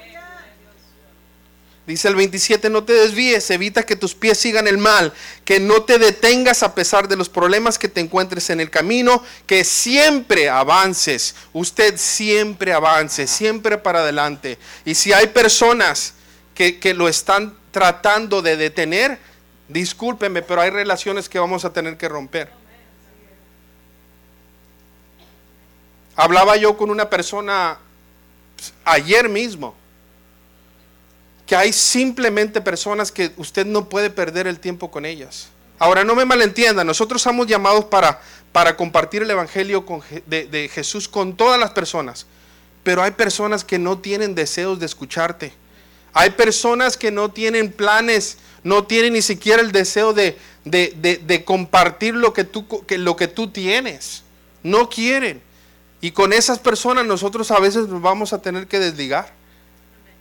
Dice 1.87 2.09
el 2.09 2.15
27, 2.15 2.69
no 2.69 2.83
te 2.83 2.91
desvíes, 2.91 3.49
evita 3.49 3.85
que 3.85 3.95
tus 3.95 4.13
pies 4.13 4.37
sigan 4.37 4.67
el 4.67 4.77
mal, 4.77 5.13
que 5.45 5.61
no 5.61 5.83
te 5.83 5.97
detengas 5.97 6.61
a 6.61 6.75
pesar 6.75 7.07
de 7.07 7.15
los 7.15 7.29
problemas 7.29 7.79
que 7.79 7.87
te 7.87 8.01
encuentres 8.01 8.49
en 8.49 8.59
el 8.59 8.69
camino, 8.69 9.23
que 9.45 9.63
siempre 9.63 10.49
avances, 10.49 11.33
usted 11.53 11.95
siempre 11.95 12.73
avance, 12.73 13.25
siempre 13.25 13.77
para 13.77 13.99
adelante. 13.99 14.59
Y 14.83 14.95
si 14.95 15.13
hay 15.13 15.27
personas 15.27 16.15
que, 16.53 16.77
que 16.77 16.93
lo 16.93 17.07
están 17.07 17.57
tratando 17.71 18.41
de 18.41 18.57
detener, 18.57 19.17
discúlpenme, 19.69 20.41
pero 20.41 20.59
hay 20.59 20.71
relaciones 20.71 21.29
que 21.29 21.39
vamos 21.39 21.63
a 21.63 21.71
tener 21.71 21.95
que 21.95 22.09
romper. 22.09 22.51
Hablaba 26.17 26.57
yo 26.57 26.75
con 26.75 26.89
una 26.89 27.09
persona 27.09 27.77
pues, 28.57 28.73
ayer 28.83 29.29
mismo 29.29 29.73
que 31.47 31.55
hay 31.55 31.73
simplemente 31.73 32.61
personas 32.61 33.11
que 33.11 33.31
usted 33.37 33.65
no 33.65 33.89
puede 33.89 34.09
perder 34.09 34.45
el 34.45 34.59
tiempo 34.59 34.91
con 34.91 35.05
ellas. 35.05 35.47
Ahora, 35.79 36.03
no 36.03 36.13
me 36.13 36.25
malentienda, 36.25 36.83
nosotros 36.83 37.21
somos 37.21 37.47
llamados 37.47 37.85
para, 37.85 38.21
para 38.51 38.75
compartir 38.75 39.23
el 39.23 39.31
Evangelio 39.31 39.85
de, 40.25 40.45
de 40.45 40.67
Jesús 40.67 41.07
con 41.07 41.37
todas 41.37 41.59
las 41.59 41.71
personas, 41.71 42.25
pero 42.83 43.01
hay 43.01 43.11
personas 43.11 43.63
que 43.63 43.79
no 43.79 43.97
tienen 43.99 44.35
deseos 44.35 44.79
de 44.79 44.85
escucharte. 44.85 45.53
Hay 46.13 46.31
personas 46.31 46.97
que 46.97 47.11
no 47.11 47.31
tienen 47.31 47.71
planes, 47.71 48.39
no 48.63 48.85
tienen 48.85 49.13
ni 49.13 49.21
siquiera 49.21 49.61
el 49.61 49.71
deseo 49.71 50.13
de, 50.13 50.37
de, 50.65 51.21
de, 51.23 51.45
compartir 51.45 52.15
lo 52.15 52.33
que, 52.33 52.43
tú, 52.43 52.67
que, 52.85 52.97
lo 52.97 53.15
que 53.15 53.27
tú 53.27 53.49
tienes. 53.49 54.23
No 54.63 54.89
quieren. 54.89 55.41
Y 56.01 56.11
con 56.11 56.33
esas 56.33 56.59
personas 56.59 57.05
nosotros 57.05 57.51
a 57.51 57.59
veces 57.59 57.87
nos 57.87 58.01
vamos 58.01 58.33
a 58.33 58.41
tener 58.41 58.67
que 58.67 58.79
desligar. 58.79 59.36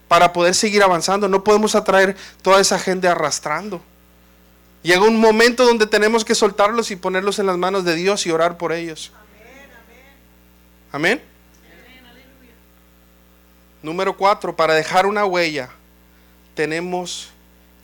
Para 0.09 0.33
poder 0.33 0.55
seguir 0.55 0.83
avanzando. 0.83 1.29
No 1.29 1.45
podemos 1.45 1.75
atraer 1.75 2.17
toda 2.43 2.61
esa 2.61 2.79
gente 2.79 3.09
arrastrando. 3.09 3.83
Llega 4.83 5.03
un 5.03 5.19
momento 5.19 5.65
donde 5.65 5.87
tenemos 5.87 6.25
que 6.25 6.35
soltarlos 6.35 6.91
y 6.91 6.97
ponerlos 6.97 7.39
en 7.39 7.47
las 7.47 7.57
manos 7.57 7.85
de 7.85 7.97
Dios 7.97 8.27
y 8.27 8.31
orar 8.31 8.57
por 8.57 8.73
ellos. 8.73 9.13
Amén. 10.93 11.21
Número 13.83 14.17
cuatro, 14.17 14.55
para 14.55 14.75
dejar 14.75 15.07
una 15.07 15.25
huella, 15.25 15.69
tenemos 16.55 17.29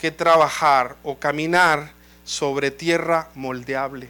que 0.01 0.11
trabajar 0.11 0.97
o 1.03 1.17
caminar 1.17 1.93
sobre 2.25 2.71
tierra 2.71 3.29
moldeable. 3.35 4.09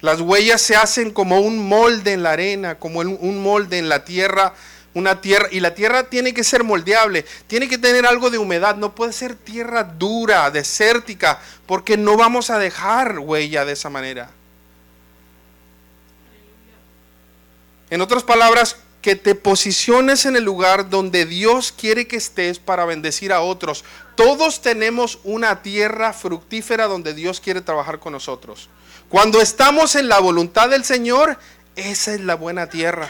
Las 0.00 0.20
huellas 0.20 0.62
se 0.62 0.76
hacen 0.76 1.10
como 1.10 1.40
un 1.40 1.68
molde 1.68 2.12
en 2.12 2.22
la 2.22 2.30
arena, 2.30 2.76
como 2.76 3.00
un 3.00 3.42
molde 3.42 3.78
en 3.78 3.88
la 3.88 4.04
tierra, 4.04 4.54
una 4.94 5.20
tierra 5.20 5.48
y 5.50 5.60
la 5.60 5.74
tierra 5.74 6.04
tiene 6.04 6.34
que 6.34 6.44
ser 6.44 6.64
moldeable, 6.64 7.24
tiene 7.46 7.68
que 7.68 7.78
tener 7.78 8.06
algo 8.06 8.30
de 8.30 8.38
humedad, 8.38 8.76
no 8.76 8.94
puede 8.94 9.12
ser 9.12 9.34
tierra 9.34 9.84
dura, 9.84 10.50
desértica, 10.50 11.40
porque 11.66 11.96
no 11.96 12.16
vamos 12.16 12.50
a 12.50 12.58
dejar 12.58 13.18
huella 13.18 13.64
de 13.64 13.72
esa 13.72 13.90
manera. 13.90 14.30
En 17.90 18.00
otras 18.00 18.22
palabras, 18.22 18.76
que 19.00 19.14
te 19.14 19.34
posiciones 19.34 20.26
en 20.26 20.36
el 20.36 20.44
lugar 20.44 20.90
donde 20.90 21.24
Dios 21.24 21.72
quiere 21.72 22.06
que 22.08 22.16
estés 22.16 22.58
para 22.58 22.84
bendecir 22.84 23.32
a 23.32 23.40
otros. 23.40 23.84
Todos 24.16 24.60
tenemos 24.60 25.20
una 25.22 25.62
tierra 25.62 26.12
fructífera 26.12 26.86
donde 26.86 27.14
Dios 27.14 27.40
quiere 27.40 27.60
trabajar 27.60 28.00
con 28.00 28.12
nosotros. 28.12 28.68
Cuando 29.08 29.40
estamos 29.40 29.94
en 29.94 30.08
la 30.08 30.18
voluntad 30.18 30.68
del 30.68 30.84
Señor, 30.84 31.38
esa 31.76 32.14
es 32.14 32.20
la 32.20 32.34
buena 32.34 32.68
tierra. 32.68 33.08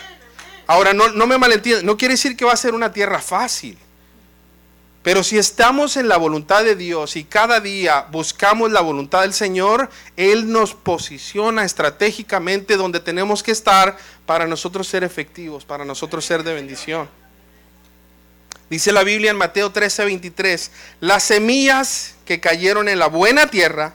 Ahora, 0.69 0.93
no, 0.93 1.27
me 1.27 1.39
malentiendan, 1.39 1.87
no 1.87 1.97
quiere 1.97 2.13
decir 2.13 2.37
que 2.37 2.45
va 2.45 2.53
a 2.53 2.57
ser 2.57 2.75
una 2.75 2.93
tierra 2.93 3.23
fácil. 3.23 3.79
Pero 5.03 5.25
si 5.25 5.39
estamos 5.39 5.97
en 5.97 6.09
la 6.09 6.19
voluntad 6.19 6.63
de 6.63 6.77
Dios 6.77 7.17
y 7.17 7.25
cada 7.25 7.59
día 7.61 8.07
buscamos 8.11 8.71
la 8.71 8.83
voluntad 8.83 9.23
del 9.23 9.33
Señor, 9.33 9.89
Él 10.15 10.53
nos 10.53 10.75
posiciona 10.75 11.65
estratégicamente 11.65 12.77
donde 12.77 13.01
tenemos 13.01 13.43
que 13.43 13.51
estar 13.51 13.97
para 14.27 14.47
nosotros 14.47 14.87
ser 14.87 15.05
efectivos, 15.05 15.65
para 15.65 15.87
nosotros 15.87 16.27
ser 16.27 16.43
de 16.43 16.53
bendición. 16.53 17.09
Dice 18.69 18.93
la 18.93 19.05
Biblia 19.05 19.31
en 19.31 19.39
Mateo 19.39 19.73
13:23, 19.73 20.71
las 21.01 21.23
semillas 21.23 22.15
que 22.27 22.41
cayeron 22.41 22.91
en 22.91 22.99
la 22.99 23.07
buena 23.07 23.47
tierra 23.47 23.95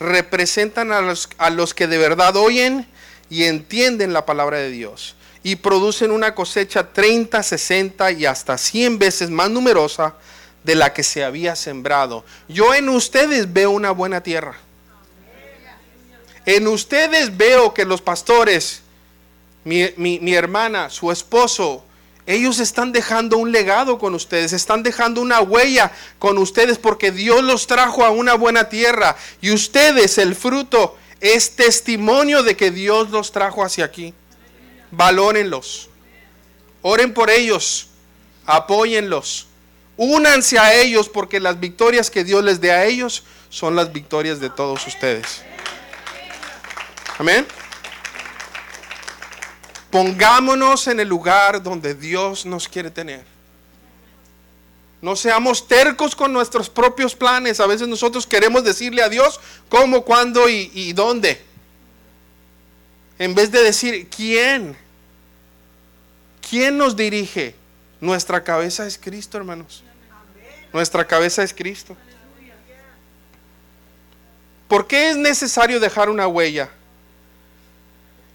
representan 0.00 0.92
a 0.92 1.02
los, 1.02 1.28
a 1.36 1.50
los 1.50 1.74
que 1.74 1.86
de 1.86 1.98
verdad 1.98 2.36
oyen 2.36 2.86
y 3.28 3.44
entienden 3.44 4.14
la 4.14 4.24
palabra 4.24 4.56
de 4.56 4.70
Dios 4.70 5.15
y 5.46 5.54
producen 5.54 6.10
una 6.10 6.34
cosecha 6.34 6.92
30, 6.92 7.40
60 7.40 8.10
y 8.10 8.26
hasta 8.26 8.58
100 8.58 8.98
veces 8.98 9.30
más 9.30 9.48
numerosa 9.48 10.16
de 10.64 10.74
la 10.74 10.92
que 10.92 11.04
se 11.04 11.22
había 11.22 11.54
sembrado. 11.54 12.24
Yo 12.48 12.74
en 12.74 12.88
ustedes 12.88 13.52
veo 13.52 13.70
una 13.70 13.92
buena 13.92 14.20
tierra. 14.24 14.56
En 16.46 16.66
ustedes 16.66 17.36
veo 17.36 17.72
que 17.72 17.84
los 17.84 18.02
pastores, 18.02 18.82
mi, 19.62 20.34
hermana, 20.34 20.90
su 20.90 21.12
esposo, 21.12 21.84
ellos 22.26 22.58
están 22.58 22.90
dejando 22.90 23.38
un 23.38 23.52
legado 23.52 24.00
con 24.00 24.16
ustedes, 24.16 24.52
están 24.52 24.82
dejando 24.82 25.20
una 25.20 25.40
huella 25.42 25.92
con 26.18 26.38
ustedes 26.38 26.76
porque 26.76 27.12
Dios 27.12 27.44
los 27.44 27.68
trajo 27.68 28.04
a 28.04 28.10
una 28.10 28.34
buena 28.34 28.68
tierra 28.68 29.14
y 29.40 29.52
ustedes, 29.52 30.18
el 30.18 30.34
fruto, 30.34 30.98
es 31.20 31.54
testimonio 31.54 32.42
de 32.42 32.56
que 32.56 32.72
Dios 32.72 33.10
los 33.10 33.30
trajo 33.30 33.64
hacia 33.64 33.84
aquí. 33.84 34.12
Valórenlos, 34.90 35.88
oren 36.82 37.12
por 37.12 37.30
ellos, 37.30 37.88
apóyenlos. 38.44 39.48
Únanse 39.96 40.58
a 40.58 40.74
ellos 40.74 41.08
porque 41.08 41.40
las 41.40 41.58
victorias 41.58 42.10
que 42.10 42.22
Dios 42.22 42.44
les 42.44 42.60
dé 42.60 42.70
a 42.70 42.84
ellos 42.84 43.24
son 43.48 43.74
las 43.74 43.92
victorias 43.92 44.40
de 44.40 44.50
todos 44.50 44.86
ustedes. 44.86 45.42
Amén. 47.18 47.46
Pongámonos 49.90 50.86
en 50.88 51.00
el 51.00 51.08
lugar 51.08 51.62
donde 51.62 51.94
Dios 51.94 52.44
nos 52.44 52.68
quiere 52.68 52.90
tener. 52.90 53.24
No 55.00 55.16
seamos 55.16 55.66
tercos 55.66 56.14
con 56.14 56.32
nuestros 56.32 56.68
propios 56.68 57.14
planes. 57.14 57.60
A 57.60 57.66
veces 57.66 57.88
nosotros 57.88 58.26
queremos 58.26 58.64
decirle 58.64 59.02
a 59.02 59.08
Dios 59.08 59.40
cómo, 59.70 60.02
cuándo 60.02 60.48
y, 60.50 60.70
y 60.74 60.92
dónde. 60.92 61.45
En 63.18 63.34
vez 63.34 63.50
de 63.50 63.62
decir 63.62 64.08
quién. 64.08 64.76
¿Quién 66.48 66.78
nos 66.78 66.96
dirige? 66.96 67.54
Nuestra 68.00 68.44
cabeza 68.44 68.86
es 68.86 68.98
Cristo, 68.98 69.38
hermanos. 69.38 69.82
Nuestra 70.72 71.06
cabeza 71.06 71.42
es 71.42 71.52
Cristo. 71.54 71.96
¿Por 74.68 74.86
qué 74.86 75.10
es 75.10 75.16
necesario 75.16 75.80
dejar 75.80 76.10
una 76.10 76.26
huella? 76.26 76.70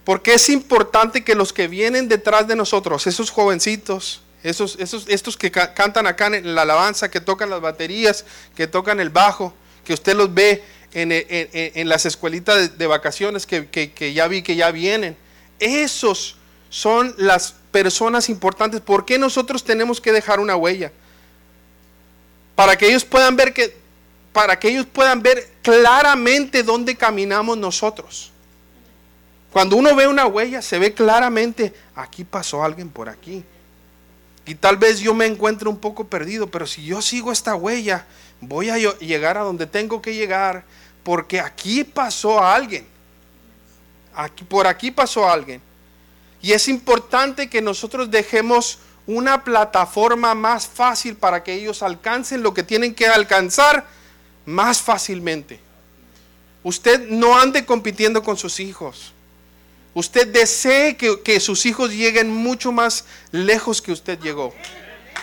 Porque 0.03 0.33
es 0.33 0.49
importante 0.49 1.23
que 1.23 1.35
los 1.35 1.53
que 1.53 1.67
vienen 1.67 2.07
detrás 2.07 2.47
de 2.47 2.55
nosotros, 2.55 3.05
esos 3.05 3.29
jovencitos, 3.29 4.21
esos, 4.43 4.77
esos, 4.79 5.05
estos 5.07 5.37
que 5.37 5.51
cantan 5.51 6.07
acá 6.07 6.27
en 6.27 6.55
la 6.55 6.63
alabanza, 6.63 7.11
que 7.11 7.21
tocan 7.21 7.49
las 7.49 7.61
baterías, 7.61 8.25
que 8.55 8.65
tocan 8.65 8.99
el 8.99 9.09
bajo, 9.09 9.53
que 9.85 9.93
usted 9.93 10.15
los 10.15 10.33
ve 10.33 10.63
en, 10.93 11.89
las 11.89 12.05
escuelitas 12.05 12.77
de, 12.77 12.87
vacaciones 12.87 13.45
que, 13.45 14.13
ya 14.13 14.27
vi 14.27 14.41
que 14.41 14.55
ya 14.55 14.71
vienen, 14.71 15.15
esos 15.59 16.37
son 16.69 17.13
las 17.17 17.55
personas 17.71 18.29
importantes. 18.29 18.81
¿Por 18.81 19.05
qué 19.05 19.17
nosotros 19.17 19.63
tenemos 19.63 20.01
que 20.01 20.11
dejar 20.11 20.39
una 20.39 20.55
huella? 20.55 20.91
para 22.61 22.77
que 22.77 22.87
ellos 22.87 23.03
puedan 23.03 23.35
ver 23.35 23.53
que 23.53 23.75
para 24.33 24.59
que 24.59 24.69
ellos 24.69 24.85
puedan 24.85 25.23
ver 25.23 25.49
claramente 25.63 26.61
dónde 26.61 26.95
caminamos 26.95 27.57
nosotros. 27.57 28.31
Cuando 29.51 29.75
uno 29.75 29.95
ve 29.95 30.07
una 30.07 30.27
huella, 30.27 30.61
se 30.61 30.77
ve 30.77 30.93
claramente, 30.93 31.73
aquí 31.95 32.23
pasó 32.23 32.63
alguien 32.63 32.89
por 32.89 33.09
aquí. 33.09 33.43
Y 34.45 34.53
tal 34.53 34.77
vez 34.77 34.99
yo 34.99 35.15
me 35.15 35.25
encuentre 35.25 35.67
un 35.67 35.77
poco 35.77 36.05
perdido, 36.05 36.51
pero 36.51 36.67
si 36.67 36.85
yo 36.85 37.01
sigo 37.01 37.31
esta 37.31 37.55
huella, 37.55 38.05
voy 38.41 38.69
a 38.69 38.77
llegar 38.77 39.37
a 39.37 39.41
donde 39.41 39.67
tengo 39.67 40.01
que 40.01 40.13
llegar, 40.13 40.65
porque 41.03 41.39
aquí 41.39 41.83
pasó 41.83 42.43
alguien. 42.43 42.85
Aquí, 44.13 44.43
por 44.43 44.67
aquí 44.67 44.91
pasó 44.91 45.29
alguien. 45.29 45.61
Y 46.41 46.51
es 46.51 46.67
importante 46.67 47.49
que 47.49 47.61
nosotros 47.61 48.09
dejemos 48.09 48.79
una 49.07 49.43
plataforma 49.43 50.33
más 50.35 50.67
fácil 50.67 51.15
para 51.15 51.43
que 51.43 51.53
ellos 51.53 51.83
alcancen 51.83 52.43
lo 52.43 52.53
que 52.53 52.63
tienen 52.63 52.93
que 52.93 53.07
alcanzar 53.07 53.85
más 54.45 54.81
fácilmente. 54.81 55.59
Usted 56.63 57.07
no 57.09 57.39
ande 57.39 57.65
compitiendo 57.65 58.21
con 58.23 58.37
sus 58.37 58.59
hijos. 58.59 59.13
Usted 59.93 60.27
desee 60.27 60.95
que, 60.95 61.21
que, 61.21 61.39
sus 61.39 61.65
hijos 61.65 61.91
lleguen 61.91 62.31
mucho 62.31 62.71
más 62.71 63.05
lejos 63.31 63.81
que 63.81 63.91
usted 63.91 64.19
llegó. 64.19 64.53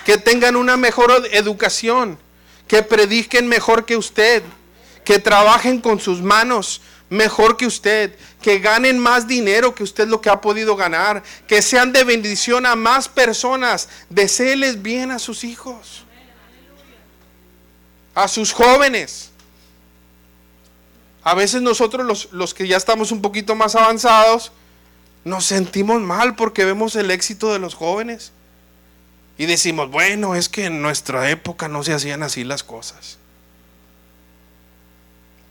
Que 0.05 0.19
tengan 0.19 0.57
una 0.57 0.77
mejor 0.77 1.11
educación. 1.33 2.19
Que 2.69 2.83
prediquen 2.83 3.49
mejor 3.49 3.85
que 3.85 3.97
usted. 3.97 4.45
Que 5.05 5.19
trabajen 5.19 5.81
con 5.81 5.99
sus 5.99 6.23
manos 6.23 6.81
mejor 7.11 7.57
que 7.57 7.67
usted, 7.67 8.15
que 8.43 8.59
ganen 8.59 8.99
más 8.99 9.27
dinero 9.27 9.75
que 9.75 9.83
usted 9.83 10.09
lo 10.09 10.21
que 10.21 10.31
ha 10.31 10.41
podido 10.41 10.77
ganar, 10.77 11.23
que 11.47 11.63
sean 11.63 11.93
de 11.93 12.05
bendición 12.05 12.67
a 12.67 12.77
más 12.77 13.09
personas, 13.09 13.89
deseeles 14.11 14.83
bien 14.83 15.11
a 15.11 15.19
sus 15.19 15.45
hijos, 15.45 16.05
a 18.15 18.29
sus 18.29 18.53
jóvenes. 18.53 19.31
A 21.23 21.35
veces 21.35 21.63
nosotros 21.63 22.07
los, 22.07 22.29
los 22.33 22.55
que 22.55 22.69
ya 22.69 22.77
estamos 22.77 23.13
un 23.13 23.23
poquito 23.23 23.55
más 23.55 23.75
avanzados, 23.75 24.53
nos 25.25 25.45
sentimos 25.45 26.01
mal 26.01 26.37
porque 26.37 26.65
vemos 26.65 26.97
el 26.97 27.11
éxito 27.11 27.53
de 27.53 27.59
los 27.59 27.75
jóvenes. 27.75 28.33
Y 29.39 29.47
decimos, 29.47 29.89
bueno, 29.89 30.35
es 30.35 30.49
que 30.49 30.67
en 30.67 30.83
nuestra 30.83 31.31
época 31.31 31.69
no 31.69 31.85
se 31.85 31.95
hacían 31.95 32.25
así 32.25 32.43
las 32.43 32.65
cosas. 32.65 33.19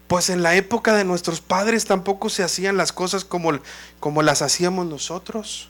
Pues 0.07 0.29
en 0.29 0.43
la 0.43 0.55
época 0.55 0.93
de 0.93 1.05
nuestros 1.05 1.39
padres 1.39 1.85
tampoco 1.85 2.29
se 2.29 2.43
hacían 2.43 2.75
las 2.75 2.91
cosas 2.91 3.23
como, 3.23 3.57
como 4.01 4.21
las 4.21 4.41
hacíamos 4.41 4.85
nosotros. 4.85 5.69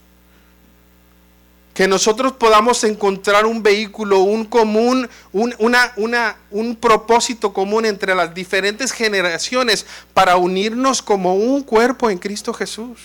Que 1.76 1.88
nosotros 1.88 2.34
podamos 2.34 2.84
encontrar 2.84 3.46
un 3.46 3.62
vehículo, 3.62 4.22
un 4.22 4.46
común, 4.46 5.08
un, 5.32 5.54
una, 5.60 5.94
una, 5.96 6.38
un 6.50 6.76
propósito 6.76 7.54
común 7.54 7.86
entre 7.86 8.16
las 8.16 8.34
diferentes 8.34 8.92
generaciones 8.92 9.86
para 10.16 10.38
unirnos 10.38 11.04
como 11.04 11.36
un 11.36 11.62
cuerpo 11.62 12.10
en 12.10 12.18
Cristo 12.18 12.52
Jesús. 12.52 13.00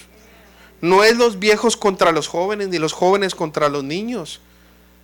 No 0.80 1.04
es 1.04 1.18
los 1.18 1.38
viejos 1.38 1.76
contra 1.76 2.12
los 2.12 2.28
jóvenes, 2.28 2.68
ni 2.68 2.78
los 2.78 2.94
jóvenes 2.94 3.34
contra 3.34 3.68
los 3.68 3.84
niños. 3.84 4.40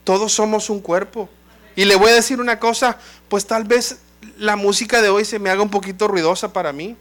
Todos 0.05 0.33
somos 0.33 0.71
un 0.71 0.81
cuerpo. 0.81 1.29
Y 1.77 1.85
le 1.85 1.97
voy 1.97 2.11
a 2.11 2.15
decir 2.15 2.41
una 2.41 2.59
cosa, 2.59 2.99
pues 3.29 3.47
tal 3.47 3.65
vez 3.65 3.99
la 4.37 4.57
música 4.57 5.01
de 5.01 5.09
hoy 5.09 5.25
se 5.25 5.39
me 5.39 5.51
haga 5.51 5.63
un 5.63 5.71
poquito 5.71 6.09
ruidosa 6.09 6.53
para 6.53 6.73
mí. 6.73 6.97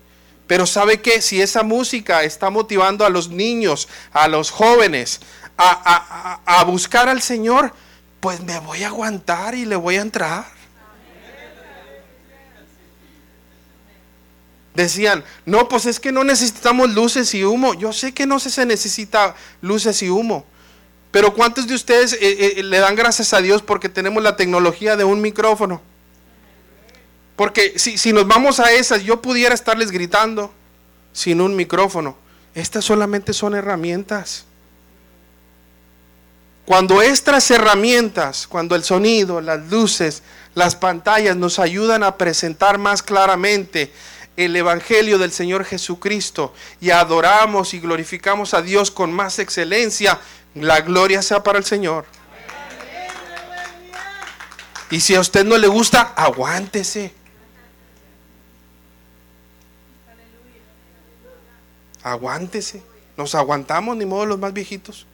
Pero 0.46 0.66
sabe 0.66 1.02
que 1.02 1.22
si 1.22 1.42
esa 1.42 1.64
música 1.64 2.24
está 2.24 2.50
motivando 2.50 3.06
a 3.06 3.10
los 3.10 3.30
niños, 3.30 3.90
a 4.14 4.28
los 4.28 4.50
jóvenes, 4.50 5.20
a, 5.58 6.64
buscar 6.66 7.10
al 7.10 7.22
Señor, 7.22 7.74
pues 8.20 8.42
me 8.42 8.60
voy 8.60 8.84
a 8.84 8.88
aguantar 8.88 9.56
y 9.56 9.66
le 9.66 9.76
voy 9.76 9.98
a 9.98 10.02
entrar. 10.02 10.46
Decían, 14.74 15.24
no, 15.46 15.68
pues 15.68 15.88
es 15.88 16.00
que 16.00 16.12
no 16.12 16.24
necesitamos 16.24 16.92
luces 16.92 17.34
y 17.34 17.44
humo. 17.44 17.74
Yo 17.74 17.92
sé 17.92 18.14
que 18.14 18.28
no 18.28 18.40
se 18.40 18.66
necesita 18.66 19.36
luces 19.62 20.02
y 20.04 20.10
humo. 20.10 20.46
Pero 21.12 21.34
¿cuántos 21.34 21.67
de 21.67 21.76
ustedes 21.76 22.13
eh, 22.13 22.60
eh, 22.60 22.63
le 22.63 22.80
dan 22.80 22.96
gracias 22.96 23.34
a 23.34 23.41
Dios 23.41 23.62
porque 23.62 23.89
tenemos 23.89 24.22
la 24.22 24.36
tecnología 24.36 24.96
de 24.96 25.04
un 25.04 25.22
micrófono? 25.22 25.82
Porque 27.36 27.78
si, 27.78 27.98
si 27.98 28.13
nos 28.13 28.28
vamos 28.28 28.60
a 28.60 28.72
esas, 28.72 29.04
yo 29.04 29.22
pudiera 29.22 29.54
estarles 29.54 29.91
gritando 29.91 30.52
sin 31.13 31.41
un 31.41 31.56
micrófono. 31.56 32.17
Estas 32.54 32.86
solamente 32.86 33.34
son 33.34 33.56
herramientas. 33.56 34.46
Cuando 36.65 37.02
estas 37.02 37.50
herramientas, 37.50 38.46
cuando 38.46 38.76
el 38.76 38.84
sonido, 38.84 39.39
las 39.39 39.67
luces, 39.70 40.22
las 40.54 40.76
pantallas 40.76 41.38
nos 41.38 41.60
ayudan 41.60 42.04
a 42.04 42.17
presentar 42.17 42.78
más 42.78 43.02
claramente 43.02 43.93
el 44.38 44.56
Evangelio 44.56 45.17
del 45.17 45.32
Señor 45.32 45.65
Jesucristo 45.65 46.54
y 46.80 46.91
adoramos 46.91 47.73
y 47.73 47.80
glorificamos 47.80 48.54
a 48.54 48.62
Dios 48.62 48.91
con 48.91 49.12
más 49.12 49.39
excelencia, 49.39 50.19
la 50.54 50.82
gloria 50.82 51.21
sea 51.21 51.43
para 51.43 51.58
el 51.58 51.65
Señor. 51.65 52.06
Y 54.89 55.02
si 55.02 55.15
a 55.15 55.19
usted 55.19 55.43
no 55.43 55.58
le 55.58 55.67
gusta, 55.67 56.13
aguántese. 56.15 57.13
Aguántese. 62.04 62.82
Nos 63.17 63.36
aguantamos, 63.36 63.97
ni 63.97 64.06
modo 64.06 64.26
los 64.28 64.39
más 64.39 64.54
viejitos. 64.54 65.06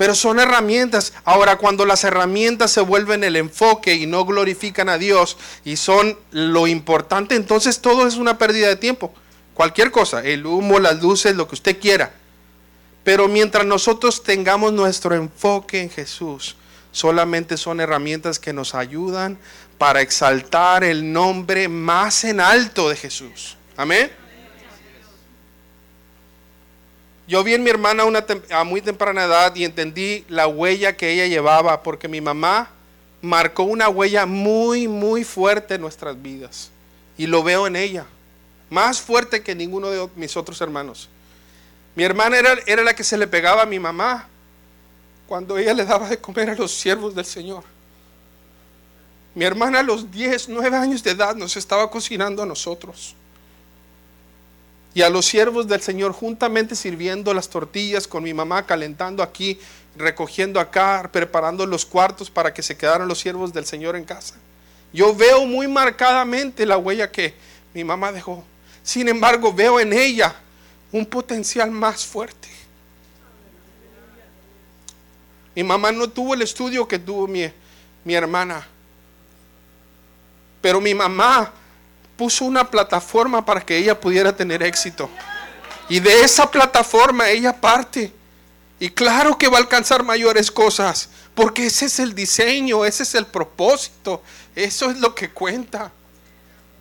Pero 0.00 0.14
son 0.14 0.40
herramientas. 0.40 1.12
Ahora, 1.26 1.58
cuando 1.58 1.84
las 1.84 2.04
herramientas 2.04 2.70
se 2.70 2.80
vuelven 2.80 3.22
el 3.22 3.36
enfoque 3.36 3.96
y 3.96 4.06
no 4.06 4.24
glorifican 4.24 4.88
a 4.88 4.96
Dios 4.96 5.36
y 5.62 5.76
son 5.76 6.18
lo 6.30 6.66
importante, 6.66 7.34
entonces 7.34 7.82
todo 7.82 8.06
es 8.06 8.16
una 8.16 8.38
pérdida 8.38 8.68
de 8.68 8.76
tiempo. 8.76 9.12
Cualquier 9.52 9.90
cosa, 9.90 10.24
el 10.24 10.46
humo, 10.46 10.78
las 10.78 11.02
luces, 11.02 11.36
lo 11.36 11.46
que 11.46 11.54
usted 11.54 11.78
quiera. 11.78 12.14
Pero 13.04 13.28
mientras 13.28 13.66
nosotros 13.66 14.22
tengamos 14.22 14.72
nuestro 14.72 15.14
enfoque 15.14 15.82
en 15.82 15.90
Jesús, 15.90 16.56
solamente 16.92 17.58
son 17.58 17.78
herramientas 17.78 18.38
que 18.38 18.54
nos 18.54 18.74
ayudan 18.74 19.36
para 19.76 20.00
exaltar 20.00 20.82
el 20.82 21.12
nombre 21.12 21.68
más 21.68 22.24
en 22.24 22.40
alto 22.40 22.88
de 22.88 22.96
Jesús. 22.96 23.58
Amén. 23.76 24.19
Yo 27.30 27.44
vi 27.44 27.54
en 27.54 27.62
mi 27.62 27.70
hermana 27.70 28.02
a 28.50 28.64
muy 28.64 28.82
temprana 28.82 29.22
edad 29.22 29.54
y 29.54 29.64
entendí 29.64 30.24
la 30.28 30.48
huella 30.48 30.96
que 30.96 31.12
ella 31.12 31.28
llevaba, 31.28 31.80
porque 31.80 32.08
mi 32.08 32.20
mamá 32.20 32.70
marcó 33.22 33.62
una 33.62 33.88
huella 33.88 34.26
muy, 34.26 34.88
muy 34.88 35.22
fuerte 35.22 35.76
en 35.76 35.80
nuestras 35.80 36.20
vidas. 36.20 36.72
Y 37.16 37.28
lo 37.28 37.44
veo 37.44 37.68
en 37.68 37.76
ella, 37.76 38.04
más 38.68 39.00
fuerte 39.00 39.44
que 39.44 39.54
ninguno 39.54 39.90
de 39.90 40.08
mis 40.16 40.36
otros 40.36 40.60
hermanos. 40.60 41.08
Mi 41.94 42.02
hermana 42.02 42.36
era, 42.36 42.54
era 42.66 42.82
la 42.82 42.96
que 42.96 43.04
se 43.04 43.16
le 43.16 43.28
pegaba 43.28 43.62
a 43.62 43.66
mi 43.66 43.78
mamá 43.78 44.26
cuando 45.28 45.56
ella 45.56 45.72
le 45.72 45.84
daba 45.84 46.08
de 46.08 46.18
comer 46.18 46.50
a 46.50 46.56
los 46.56 46.72
siervos 46.72 47.14
del 47.14 47.26
Señor. 47.26 47.62
Mi 49.36 49.44
hermana 49.44 49.78
a 49.78 49.82
los 49.84 50.10
10, 50.10 50.48
9 50.48 50.76
años 50.76 51.04
de 51.04 51.12
edad 51.12 51.36
nos 51.36 51.56
estaba 51.56 51.88
cocinando 51.92 52.42
a 52.42 52.46
nosotros 52.46 53.14
y 54.92 55.02
a 55.02 55.10
los 55.10 55.26
siervos 55.26 55.68
del 55.68 55.80
Señor 55.80 56.12
juntamente 56.12 56.74
sirviendo 56.74 57.32
las 57.32 57.48
tortillas 57.48 58.08
con 58.08 58.24
mi 58.24 58.34
mamá, 58.34 58.66
calentando 58.66 59.22
aquí, 59.22 59.58
recogiendo 59.96 60.58
acá, 60.58 61.08
preparando 61.12 61.64
los 61.66 61.86
cuartos 61.86 62.30
para 62.30 62.52
que 62.52 62.62
se 62.62 62.76
quedaran 62.76 63.06
los 63.06 63.20
siervos 63.20 63.52
del 63.52 63.66
Señor 63.66 63.94
en 63.96 64.04
casa. 64.04 64.34
Yo 64.92 65.14
veo 65.14 65.46
muy 65.46 65.68
marcadamente 65.68 66.66
la 66.66 66.76
huella 66.76 67.10
que 67.10 67.34
mi 67.72 67.84
mamá 67.84 68.10
dejó. 68.10 68.44
Sin 68.82 69.08
embargo, 69.08 69.52
veo 69.52 69.78
en 69.78 69.92
ella 69.92 70.34
un 70.90 71.06
potencial 71.06 71.70
más 71.70 72.04
fuerte. 72.04 72.48
Mi 75.54 75.62
mamá 75.62 75.92
no 75.92 76.08
tuvo 76.08 76.34
el 76.34 76.42
estudio 76.42 76.88
que 76.88 76.98
tuvo 76.98 77.28
mi, 77.28 77.48
mi 78.04 78.14
hermana. 78.14 78.66
Pero 80.60 80.80
mi 80.80 80.94
mamá 80.94 81.52
puso 82.20 82.44
una 82.44 82.70
plataforma 82.70 83.46
para 83.46 83.62
que 83.62 83.78
ella 83.78 83.98
pudiera 83.98 84.36
tener 84.36 84.62
éxito. 84.62 85.08
Y 85.88 86.00
de 86.00 86.20
esa 86.20 86.50
plataforma 86.50 87.30
ella 87.30 87.58
parte. 87.58 88.12
Y 88.78 88.90
claro 88.90 89.38
que 89.38 89.48
va 89.48 89.56
a 89.56 89.60
alcanzar 89.62 90.02
mayores 90.02 90.50
cosas, 90.50 91.08
porque 91.34 91.64
ese 91.64 91.86
es 91.86 91.98
el 91.98 92.14
diseño, 92.14 92.84
ese 92.84 93.04
es 93.04 93.14
el 93.14 93.24
propósito, 93.24 94.22
eso 94.54 94.90
es 94.90 94.98
lo 94.98 95.14
que 95.14 95.30
cuenta. 95.30 95.92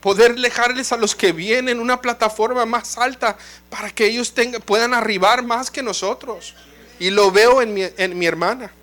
Poder 0.02 0.36
dejarles 0.36 0.92
a 0.92 0.98
los 0.98 1.16
que 1.16 1.32
vienen 1.32 1.80
una 1.80 2.02
plataforma 2.02 2.66
más 2.66 2.98
alta 2.98 3.38
para 3.70 3.92
que 3.92 4.08
ellos 4.08 4.34
tengan, 4.34 4.62
puedan 4.62 4.94
arribar 4.94 5.42
más 5.42 5.72
que 5.72 5.82
nosotros. 5.82 6.54
Y 7.00 7.12
lo 7.12 7.32
veo 7.32 7.62
en 7.62 7.74
mi, 7.74 7.84
en 7.96 8.20
mi 8.20 8.26
hermana. 8.26 8.74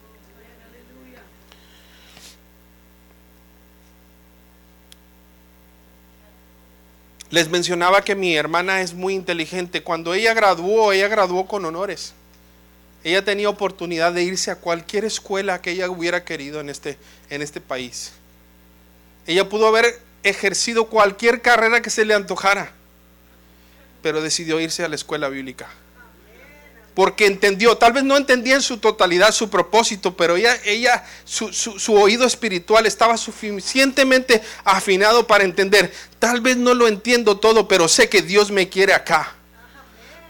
Les 7.31 7.49
mencionaba 7.49 8.03
que 8.03 8.15
mi 8.15 8.37
hermana 8.37 8.81
es 8.81 8.95
muy 8.95 9.15
inteligente. 9.15 9.83
Cuando 9.83 10.15
ella 10.15 10.35
graduó, 10.35 10.93
ella 10.93 11.09
graduó 11.09 11.47
con 11.47 11.65
honores. 11.65 12.15
Ella 13.03 13.25
tenía 13.25 13.49
oportunidad 13.49 14.13
de 14.13 14.23
irse 14.23 14.51
a 14.51 14.57
cualquier 14.57 15.05
escuela 15.05 15.61
que 15.61 15.73
ella 15.73 15.91
hubiera 15.91 16.25
querido 16.25 16.61
en 16.61 16.69
este, 16.69 16.99
en 17.31 17.43
este 17.43 17.61
país. 17.61 18.13
Ella 19.27 19.49
pudo 19.49 19.67
haber 19.67 20.01
ejercido 20.23 20.87
cualquier 20.87 21.43
carrera 21.43 21.83
que 21.83 21.91
se 21.91 22.05
le 22.05 22.15
antojara, 22.15 22.73
pero 24.03 24.21
decidió 24.23 24.61
irse 24.61 24.85
a 24.85 24.89
la 24.89 24.97
escuela 24.97 25.29
bíblica 25.29 25.69
porque 26.97 27.27
entendió, 27.27 27.77
tal 27.77 27.93
vez 27.93 28.05
no 28.05 28.17
entendía 28.17 28.55
en 28.55 28.63
su 28.63 28.79
totalidad 28.79 29.31
su 29.31 29.51
propósito, 29.51 30.17
pero 30.17 30.37
ella, 30.37 30.57
ella 30.65 31.05
su, 31.27 31.53
su, 31.53 31.95
oído 31.95 32.25
espiritual 32.25 32.87
estaba 32.87 33.19
suficientemente 33.19 34.41
afinado 34.65 35.27
para 35.27 35.45
entender, 35.45 35.93
tal 36.19 36.41
vez 36.41 36.57
no 36.57 36.73
lo 36.73 36.89
entiendo 36.89 37.37
todo, 37.37 37.69
pero 37.69 37.87
sé 37.87 38.09
que 38.09 38.23
Dios 38.23 38.51
me 38.51 38.71
quiere 38.71 38.95
acá. 38.95 39.36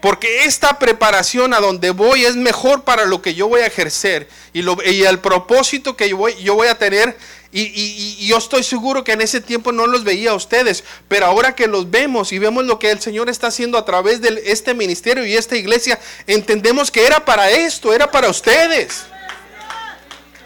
Porque 0.01 0.45
esta 0.45 0.77
preparación 0.77 1.53
a 1.53 1.59
donde 1.59 1.89
voy 1.89 2.25
es 2.25 2.35
mejor 2.35 2.83
para 2.83 3.05
lo 3.05 3.21
que 3.21 3.33
yo 3.33 3.47
voy 3.47 3.61
a 3.61 3.65
ejercer 3.65 4.29
y, 4.53 4.61
y 4.61 5.03
el 5.03 5.19
propósito 5.19 5.97
que 5.97 6.09
yo 6.09 6.17
voy, 6.17 6.67
a 6.67 6.77
tener 6.77 7.17
y, 7.51 8.27
yo 8.27 8.37
estoy 8.37 8.63
seguro 8.63 9.03
que 9.03 9.13
en 9.13 9.21
ese 9.21 9.41
tiempo 9.41 9.71
no 9.71 9.87
los 9.87 10.03
veía 10.03 10.31
a 10.31 10.35
ustedes, 10.35 10.83
pero 11.07 11.25
ahora 11.25 11.55
que 11.55 11.67
los 11.67 11.89
vemos 11.89 12.31
y 12.31 12.39
vemos 12.39 12.65
lo 12.65 12.77
que 12.77 12.91
el 12.91 13.01
Señor 13.01 13.29
está 13.29 13.47
haciendo 13.47 13.77
a 13.77 13.85
través 13.85 14.21
de 14.21 14.43
este 14.45 14.73
ministerio 14.73 15.25
y 15.25 15.35
esta 15.35 15.55
iglesia, 15.55 15.99
entendemos 16.27 16.91
que 16.91 17.05
era 17.05 17.23
para 17.25 17.49
esto, 17.49 17.93
era 17.93 18.11
para 18.11 18.29
ustedes. 18.29 19.05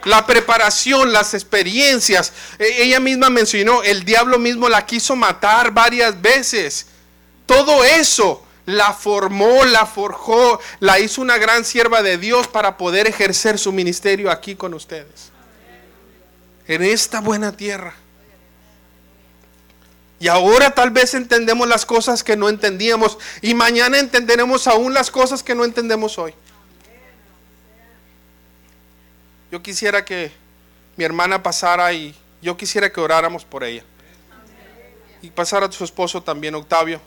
La 0.05 0.25
preparación, 0.25 1.11
las 1.11 1.33
experiencias. 1.33 2.33
E, 2.57 2.83
ella 2.83 2.99
misma 2.99 3.29
mencionó, 3.29 3.83
el 3.83 4.03
diablo 4.03 4.39
mismo 4.39 4.69
la 4.69 4.85
quiso 4.85 5.15
matar 5.15 5.71
varias 5.71 6.19
veces. 6.21 6.87
Todo 7.45 7.83
eso 7.83 8.43
la 8.71 8.93
formó, 8.93 9.65
la 9.65 9.85
forjó, 9.85 10.59
la 10.79 10.99
hizo 10.99 11.21
una 11.21 11.37
gran 11.37 11.65
sierva 11.65 12.01
de 12.01 12.17
Dios 12.17 12.47
para 12.47 12.77
poder 12.77 13.07
ejercer 13.07 13.59
su 13.59 13.71
ministerio 13.71 14.31
aquí 14.31 14.55
con 14.55 14.73
ustedes 14.73 15.31
en 16.67 16.83
esta 16.83 17.19
buena 17.19 17.51
tierra. 17.51 17.93
Y 20.19 20.27
ahora 20.27 20.71
tal 20.71 20.91
vez 20.91 21.13
entendemos 21.15 21.67
las 21.67 21.85
cosas 21.85 22.23
que 22.23 22.37
no 22.37 22.47
entendíamos 22.47 23.17
y 23.41 23.55
mañana 23.55 23.99
entenderemos 23.99 24.67
aún 24.67 24.93
las 24.93 25.09
cosas 25.09 25.43
que 25.43 25.55
no 25.55 25.65
entendemos 25.65 26.17
hoy. 26.17 26.33
Yo 29.51 29.61
quisiera 29.61 30.05
que 30.05 30.31
mi 30.95 31.03
hermana 31.03 31.43
pasara 31.43 31.91
y 31.91 32.15
yo 32.41 32.55
quisiera 32.55 32.91
que 32.91 33.01
oráramos 33.01 33.43
por 33.43 33.63
ella. 33.63 33.83
Y 35.21 35.29
pasara 35.29 35.65
a 35.65 35.71
su 35.71 35.83
esposo 35.83 36.23
también, 36.23 36.55
Octavio. 36.55 37.01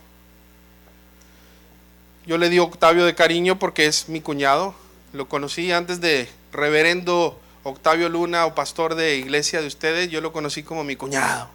Yo 2.26 2.38
le 2.38 2.48
digo 2.48 2.64
Octavio 2.64 3.04
de 3.04 3.14
cariño 3.14 3.58
porque 3.58 3.87
es 3.87 4.08
mi 4.08 4.22
cuñado. 4.22 4.74
Lo 5.12 5.28
conocí 5.28 5.72
antes 5.72 6.00
de 6.00 6.28
reverendo 6.52 7.38
Octavio 7.64 8.08
Luna 8.08 8.46
o 8.46 8.54
pastor 8.54 8.94
de 8.94 9.16
iglesia 9.16 9.60
de 9.60 9.66
ustedes, 9.66 10.10
yo 10.10 10.20
lo 10.20 10.32
conocí 10.32 10.62
como 10.62 10.84
mi 10.84 10.96
cuñado. 10.96 11.48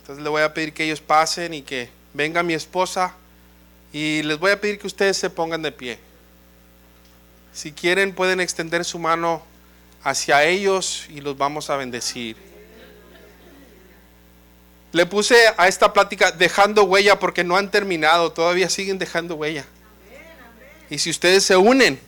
Entonces 0.00 0.22
le 0.22 0.30
voy 0.30 0.42
a 0.42 0.52
pedir 0.52 0.72
que 0.72 0.84
ellos 0.84 1.00
pasen 1.00 1.54
y 1.54 1.62
que 1.62 1.90
venga 2.14 2.42
mi 2.42 2.54
esposa 2.54 3.14
y 3.92 4.22
les 4.22 4.38
voy 4.38 4.50
a 4.50 4.60
pedir 4.60 4.78
que 4.78 4.86
ustedes 4.86 5.16
se 5.16 5.30
pongan 5.30 5.62
de 5.62 5.72
pie. 5.72 5.98
Si 7.52 7.72
quieren 7.72 8.14
pueden 8.14 8.40
extender 8.40 8.84
su 8.84 8.98
mano 8.98 9.42
hacia 10.02 10.44
ellos 10.44 11.06
y 11.10 11.20
los 11.20 11.36
vamos 11.36 11.70
a 11.70 11.76
bendecir. 11.76 12.36
Le 14.92 15.06
puse 15.06 15.36
a 15.56 15.68
esta 15.68 15.92
plática 15.92 16.32
dejando 16.32 16.84
huella 16.84 17.18
porque 17.18 17.44
no 17.44 17.56
han 17.56 17.70
terminado, 17.70 18.32
todavía 18.32 18.68
siguen 18.68 18.98
dejando 18.98 19.36
huella. 19.36 19.64
Y 20.90 20.98
si 20.98 21.08
ustedes 21.08 21.44
se 21.44 21.56
unen, 21.56 21.98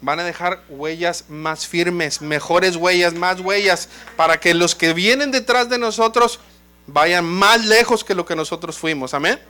van 0.00 0.20
a 0.20 0.24
dejar 0.24 0.62
huellas 0.68 1.24
más 1.28 1.66
firmes, 1.66 2.22
mejores 2.22 2.76
huellas, 2.76 3.14
más 3.14 3.40
huellas, 3.40 3.88
para 4.16 4.38
que 4.38 4.54
los 4.54 4.76
que 4.76 4.92
vienen 4.92 5.32
detrás 5.32 5.68
de 5.68 5.78
nosotros 5.78 6.38
vayan 6.86 7.24
más 7.24 7.64
lejos 7.66 8.04
que 8.04 8.14
lo 8.14 8.24
que 8.24 8.36
nosotros 8.36 8.78
fuimos. 8.78 9.14
Amén. 9.14 9.40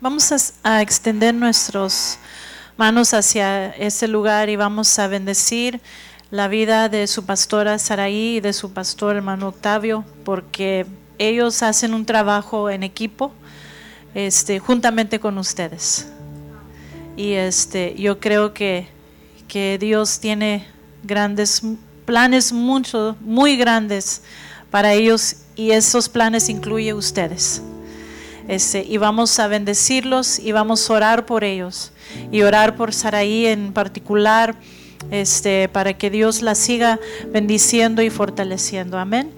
Vamos 0.00 0.32
a, 0.32 0.36
a 0.62 0.82
extender 0.82 1.34
nuestras 1.34 2.18
manos 2.76 3.14
hacia 3.14 3.70
ese 3.70 4.08
lugar 4.08 4.48
y 4.48 4.56
vamos 4.56 4.98
a 4.98 5.06
bendecir 5.06 5.80
la 6.32 6.48
vida 6.48 6.88
de 6.88 7.06
su 7.08 7.26
pastora 7.26 7.78
Saraí 7.78 8.36
y 8.36 8.40
de 8.40 8.54
su 8.54 8.72
pastor 8.72 9.16
hermano 9.16 9.48
Octavio, 9.48 10.02
porque 10.24 10.86
ellos 11.18 11.62
hacen 11.62 11.92
un 11.92 12.06
trabajo 12.06 12.70
en 12.70 12.82
equipo 12.82 13.32
este, 14.14 14.58
juntamente 14.58 15.20
con 15.20 15.36
ustedes. 15.36 16.08
Y 17.18 17.32
este, 17.32 17.94
yo 17.98 18.18
creo 18.18 18.54
que, 18.54 18.88
que 19.46 19.76
Dios 19.78 20.20
tiene 20.20 20.66
grandes 21.02 21.60
planes, 22.06 22.50
mucho, 22.50 23.14
muy 23.20 23.58
grandes 23.58 24.22
para 24.70 24.94
ellos 24.94 25.36
y 25.54 25.72
esos 25.72 26.08
planes 26.08 26.48
incluye 26.48 26.94
ustedes. 26.94 27.60
Este, 28.48 28.82
y 28.82 28.96
vamos 28.96 29.38
a 29.38 29.48
bendecirlos 29.48 30.38
y 30.38 30.52
vamos 30.52 30.88
a 30.88 30.94
orar 30.94 31.26
por 31.26 31.44
ellos 31.44 31.92
y 32.30 32.40
orar 32.40 32.74
por 32.74 32.94
Saraí 32.94 33.44
en 33.44 33.74
particular, 33.74 34.56
este, 35.10 35.68
para 35.68 35.94
que 35.94 36.10
Dios 36.10 36.42
la 36.42 36.54
siga 36.54 36.98
bendiciendo 37.32 38.02
y 38.02 38.10
fortaleciendo. 38.10 38.98
Amén. 38.98 39.30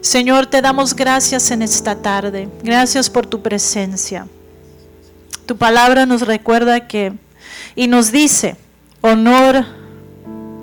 Señor, 0.00 0.46
te 0.46 0.62
damos 0.62 0.94
gracias 0.94 1.50
en 1.50 1.62
esta 1.62 1.96
tarde. 1.96 2.48
Gracias 2.62 3.10
por 3.10 3.26
tu 3.26 3.42
presencia. 3.42 4.26
Tu 5.46 5.56
palabra 5.56 6.06
nos 6.06 6.22
recuerda 6.22 6.86
que 6.86 7.12
y 7.74 7.86
nos 7.86 8.12
dice, 8.12 8.56
honor 9.00 9.64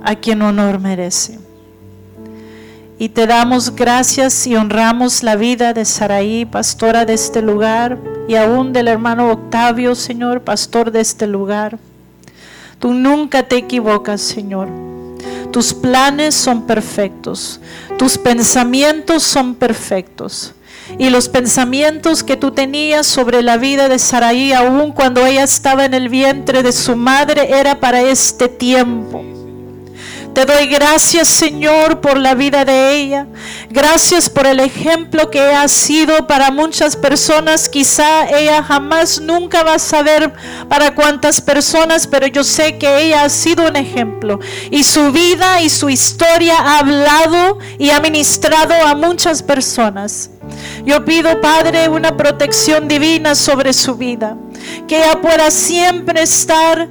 a 0.03 0.15
quien 0.15 0.41
honor 0.41 0.79
merece. 0.79 1.39
Y 2.97 3.09
te 3.09 3.27
damos 3.27 3.75
gracias 3.75 4.47
y 4.47 4.55
honramos 4.55 5.21
la 5.23 5.35
vida 5.35 5.73
de 5.73 5.83
Saraí, 5.83 6.45
pastora 6.45 7.05
de 7.05 7.13
este 7.13 7.41
lugar, 7.41 7.97
y 8.27 8.35
aún 8.35 8.71
del 8.71 8.87
hermano 8.87 9.31
Octavio, 9.31 9.95
Señor, 9.95 10.41
pastor 10.41 10.91
de 10.91 11.01
este 11.01 11.27
lugar. 11.27 11.77
Tú 12.79 12.93
nunca 12.93 13.43
te 13.43 13.57
equivocas, 13.57 14.21
Señor. 14.21 14.67
Tus 15.51 15.73
planes 15.73 16.35
son 16.35 16.67
perfectos, 16.67 17.61
tus 17.97 18.17
pensamientos 18.17 19.23
son 19.23 19.55
perfectos. 19.55 20.53
Y 20.99 21.09
los 21.09 21.29
pensamientos 21.29 22.23
que 22.23 22.37
tú 22.37 22.51
tenías 22.51 23.07
sobre 23.07 23.41
la 23.41 23.57
vida 23.57 23.89
de 23.89 23.97
Saraí, 23.97 24.53
aún 24.53 24.91
cuando 24.91 25.25
ella 25.25 25.43
estaba 25.43 25.85
en 25.85 25.93
el 25.93 26.09
vientre 26.09 26.61
de 26.61 26.71
su 26.71 26.95
madre, 26.95 27.57
era 27.59 27.79
para 27.79 28.01
este 28.01 28.49
tiempo 28.49 29.34
te 30.35 30.43
doy 30.43 30.67
gracias, 30.67 31.29
Señor, 31.29 32.01
por 32.01 32.17
la 32.17 32.35
vida 32.35 32.65
de 32.65 32.93
ella. 32.93 33.25
Gracias 33.69 34.29
por 34.29 34.45
el 34.45 34.59
ejemplo 34.59 35.31
que 35.31 35.39
ha 35.39 35.65
sido 35.69 36.27
para 36.27 36.51
muchas 36.51 36.97
personas. 36.97 37.69
Quizá 37.69 38.27
ella 38.27 38.61
jamás 38.61 39.21
nunca 39.21 39.63
va 39.63 39.75
a 39.75 39.79
saber 39.79 40.33
para 40.67 40.93
cuántas 40.93 41.39
personas, 41.39 42.05
pero 42.05 42.27
yo 42.27 42.43
sé 42.43 42.77
que 42.77 43.03
ella 43.03 43.23
ha 43.23 43.29
sido 43.29 43.65
un 43.65 43.77
ejemplo. 43.77 44.41
Y 44.71 44.83
su 44.83 45.13
vida 45.13 45.61
y 45.61 45.69
su 45.69 45.89
historia 45.89 46.57
ha 46.59 46.79
hablado 46.79 47.59
y 47.79 47.91
ha 47.91 48.01
ministrado 48.01 48.73
a 48.85 48.93
muchas 48.93 49.41
personas. 49.41 50.31
Yo 50.85 51.05
pido, 51.05 51.39
Padre, 51.39 51.87
una 51.87 52.17
protección 52.17 52.89
divina 52.89 53.35
sobre 53.35 53.71
su 53.71 53.95
vida. 53.95 54.35
Que 54.85 54.97
ella 54.97 55.21
pueda 55.21 55.49
siempre 55.49 56.23
estar 56.23 56.89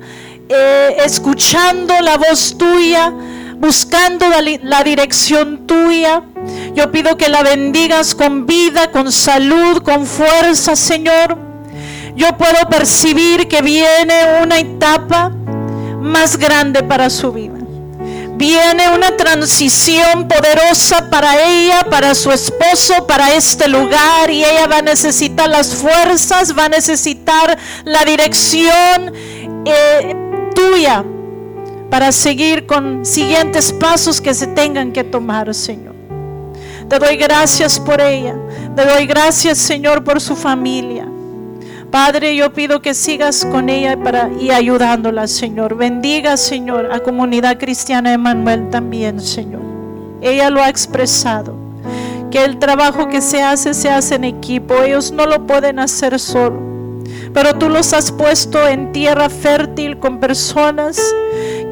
eh, 0.49 0.97
escuchando 1.05 2.01
la 2.01 2.17
voz 2.17 2.57
tuya 2.57 3.13
buscando 3.59 4.27
la, 4.63 4.83
dirección 4.83 5.67
tuya. 5.67 6.23
Yo 6.75 6.91
pido 6.91 7.17
que 7.17 7.29
la 7.29 7.43
bendigas 7.43 8.15
con 8.15 8.47
vida, 8.47 8.91
con 8.91 9.11
salud, 9.13 9.83
con 9.83 10.07
fuerza, 10.07 10.77
Señor. 10.77 11.39
Yo 12.17 12.37
puedo 12.37 12.69
percibir 12.69 13.49
que 13.49 13.63
viene 13.63 14.15
una 14.43 14.59
etapa 14.59 15.31
más 16.01 16.37
grande 16.37 16.83
para 16.83 17.11
su 17.11 17.33
vida. 17.33 17.55
Viene 18.37 18.91
una 18.91 19.17
transición 19.17 20.27
poderosa 20.29 21.09
para 21.09 21.41
ella, 21.45 21.87
para 21.89 22.15
su 22.15 22.33
esposo, 22.33 23.07
para 23.07 23.33
este 23.33 23.69
lugar 23.69 24.29
y 24.29 24.45
ella 24.45 24.67
va 24.67 24.79
a 24.79 24.83
necesitar 24.83 25.49
las 25.49 25.75
fuerzas, 25.75 26.57
va 26.59 26.65
a 26.65 26.69
necesitar 26.69 27.57
la 27.85 28.05
dirección 28.05 29.13
eh, 29.65 30.17
tuya 30.55 31.05
para 31.95 32.11
seguir 32.11 32.67
con 32.67 33.05
siguientes 33.05 33.73
pasos 33.73 34.21
que 34.21 34.35
se 34.35 34.49
tengan 34.49 34.91
que 34.91 35.05
tomar, 35.05 35.55
Señor. 35.55 35.95
Te 36.89 36.99
doy 36.99 37.17
gracias 37.17 37.79
por 37.79 38.01
ella. 38.01 38.35
Te 38.75 38.85
doy 38.85 39.07
gracias, 39.07 39.59
Señor, 39.59 40.03
por 40.03 40.21
su 40.21 40.35
familia. 40.35 41.07
Padre, 41.93 42.35
yo 42.35 42.53
pido 42.53 42.83
que 42.83 42.95
sigas 42.95 43.47
con 43.47 43.69
ella 43.69 43.97
para, 43.97 44.29
y 44.41 44.51
ayudándola, 44.51 45.29
Señor. 45.29 45.77
Bendiga, 45.77 46.37
Señor, 46.37 46.93
a 46.93 46.99
comunidad 46.99 47.61
cristiana 47.61 48.13
Emanuel 48.13 48.71
también, 48.71 49.21
Señor. 49.21 49.63
Ella 50.21 50.51
lo 50.51 50.61
ha 50.61 50.69
expresado. 50.69 51.55
Que 52.29 52.43
el 52.43 52.59
trabajo 52.59 53.07
que 53.07 53.21
se 53.21 53.41
hace 53.41 53.73
se 53.73 53.89
hace 53.89 54.17
en 54.17 54.25
equipo. 54.25 54.83
Ellos 54.83 55.13
no 55.13 55.27
lo 55.27 55.47
pueden 55.47 55.79
hacer 55.79 56.19
solo. 56.19 56.61
Pero 57.33 57.55
tú 57.55 57.69
los 57.69 57.93
has 57.93 58.11
puesto 58.11 58.67
en 58.67 58.91
tierra 58.91 59.29
fértil 59.29 60.01
con 60.01 60.19
personas 60.19 61.01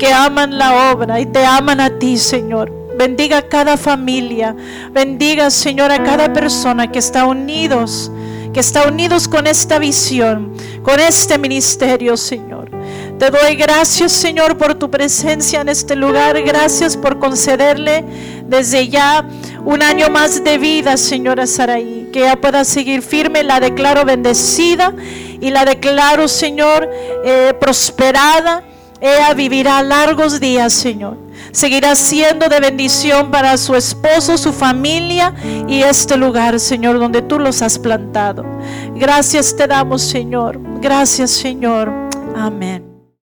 que 0.03 0.13
aman 0.13 0.59
la 0.59 0.91
obra 0.91 1.21
y 1.21 1.27
te 1.27 1.47
aman 1.47 1.79
a 1.79 1.97
ti, 2.01 2.19
Señor. 2.19 2.73
Bendiga 2.99 3.39
a 3.39 3.43
cada 3.43 3.77
familia. 3.77 4.53
Bendiga, 4.91 5.49
Señor, 5.49 5.93
a 5.93 6.03
cada 6.03 6.33
persona 6.33 6.91
que 6.91 6.99
está 6.99 7.25
unidos, 7.25 8.11
que 8.53 8.59
está 8.59 8.89
unidos 8.89 9.29
con 9.29 9.47
esta 9.47 9.79
visión, 9.79 10.55
con 10.83 10.99
este 10.99 11.39
ministerio, 11.39 12.17
Señor. 12.17 12.69
Te 13.17 13.31
doy 13.31 13.55
gracias, 13.55 14.11
Señor, 14.11 14.59
por 14.59 14.75
tu 14.75 14.91
presencia 14.91 15.61
en 15.61 15.69
este 15.69 15.95
lugar. 15.95 16.43
Gracias 16.43 16.97
por 16.97 17.21
concederle 17.21 18.05
desde 18.49 18.89
ya 18.89 19.25
un 19.65 19.85
año 19.85 20.11
más 20.11 20.43
de 20.43 20.59
vida, 20.59 20.97
Señora 20.97 21.47
Saraí. 21.47 22.11
Que 22.13 22.23
ella 22.25 22.41
pueda 22.41 22.65
seguir 22.65 23.03
firme. 23.03 23.45
La 23.45 23.61
declaro 23.61 24.05
bendecida 24.05 24.93
y 25.41 25.51
la 25.51 25.65
declaro, 25.65 26.27
Señor, 26.27 26.91
eh, 27.25 27.55
prosperada 27.61 28.65
ella 29.03 29.35
vivirá 29.35 29.83
largos 29.83 30.39
días, 30.39 30.73
Señor. 30.73 31.19
Seguirá 31.51 31.97
siendo 31.97 32.49
de 32.49 32.61
bendición 32.61 33.33
para 33.33 33.57
su 33.57 33.75
esposo, 33.75 34.39
su 34.39 34.53
familia 34.53 35.35
y 35.67 35.83
este 35.83 36.17
lugar, 36.17 36.61
Señor, 36.61 37.01
donde 37.01 37.21
tú 37.21 37.41
los 37.41 37.63
has 37.63 37.81
plantado. 37.81 38.45
Gracias 38.95 39.57
te 39.57 39.67
damos, 39.67 40.03
Señor. 40.03 40.61
Gracias, 40.81 41.33
Señor. 41.33 41.93
Amén. 42.37 42.92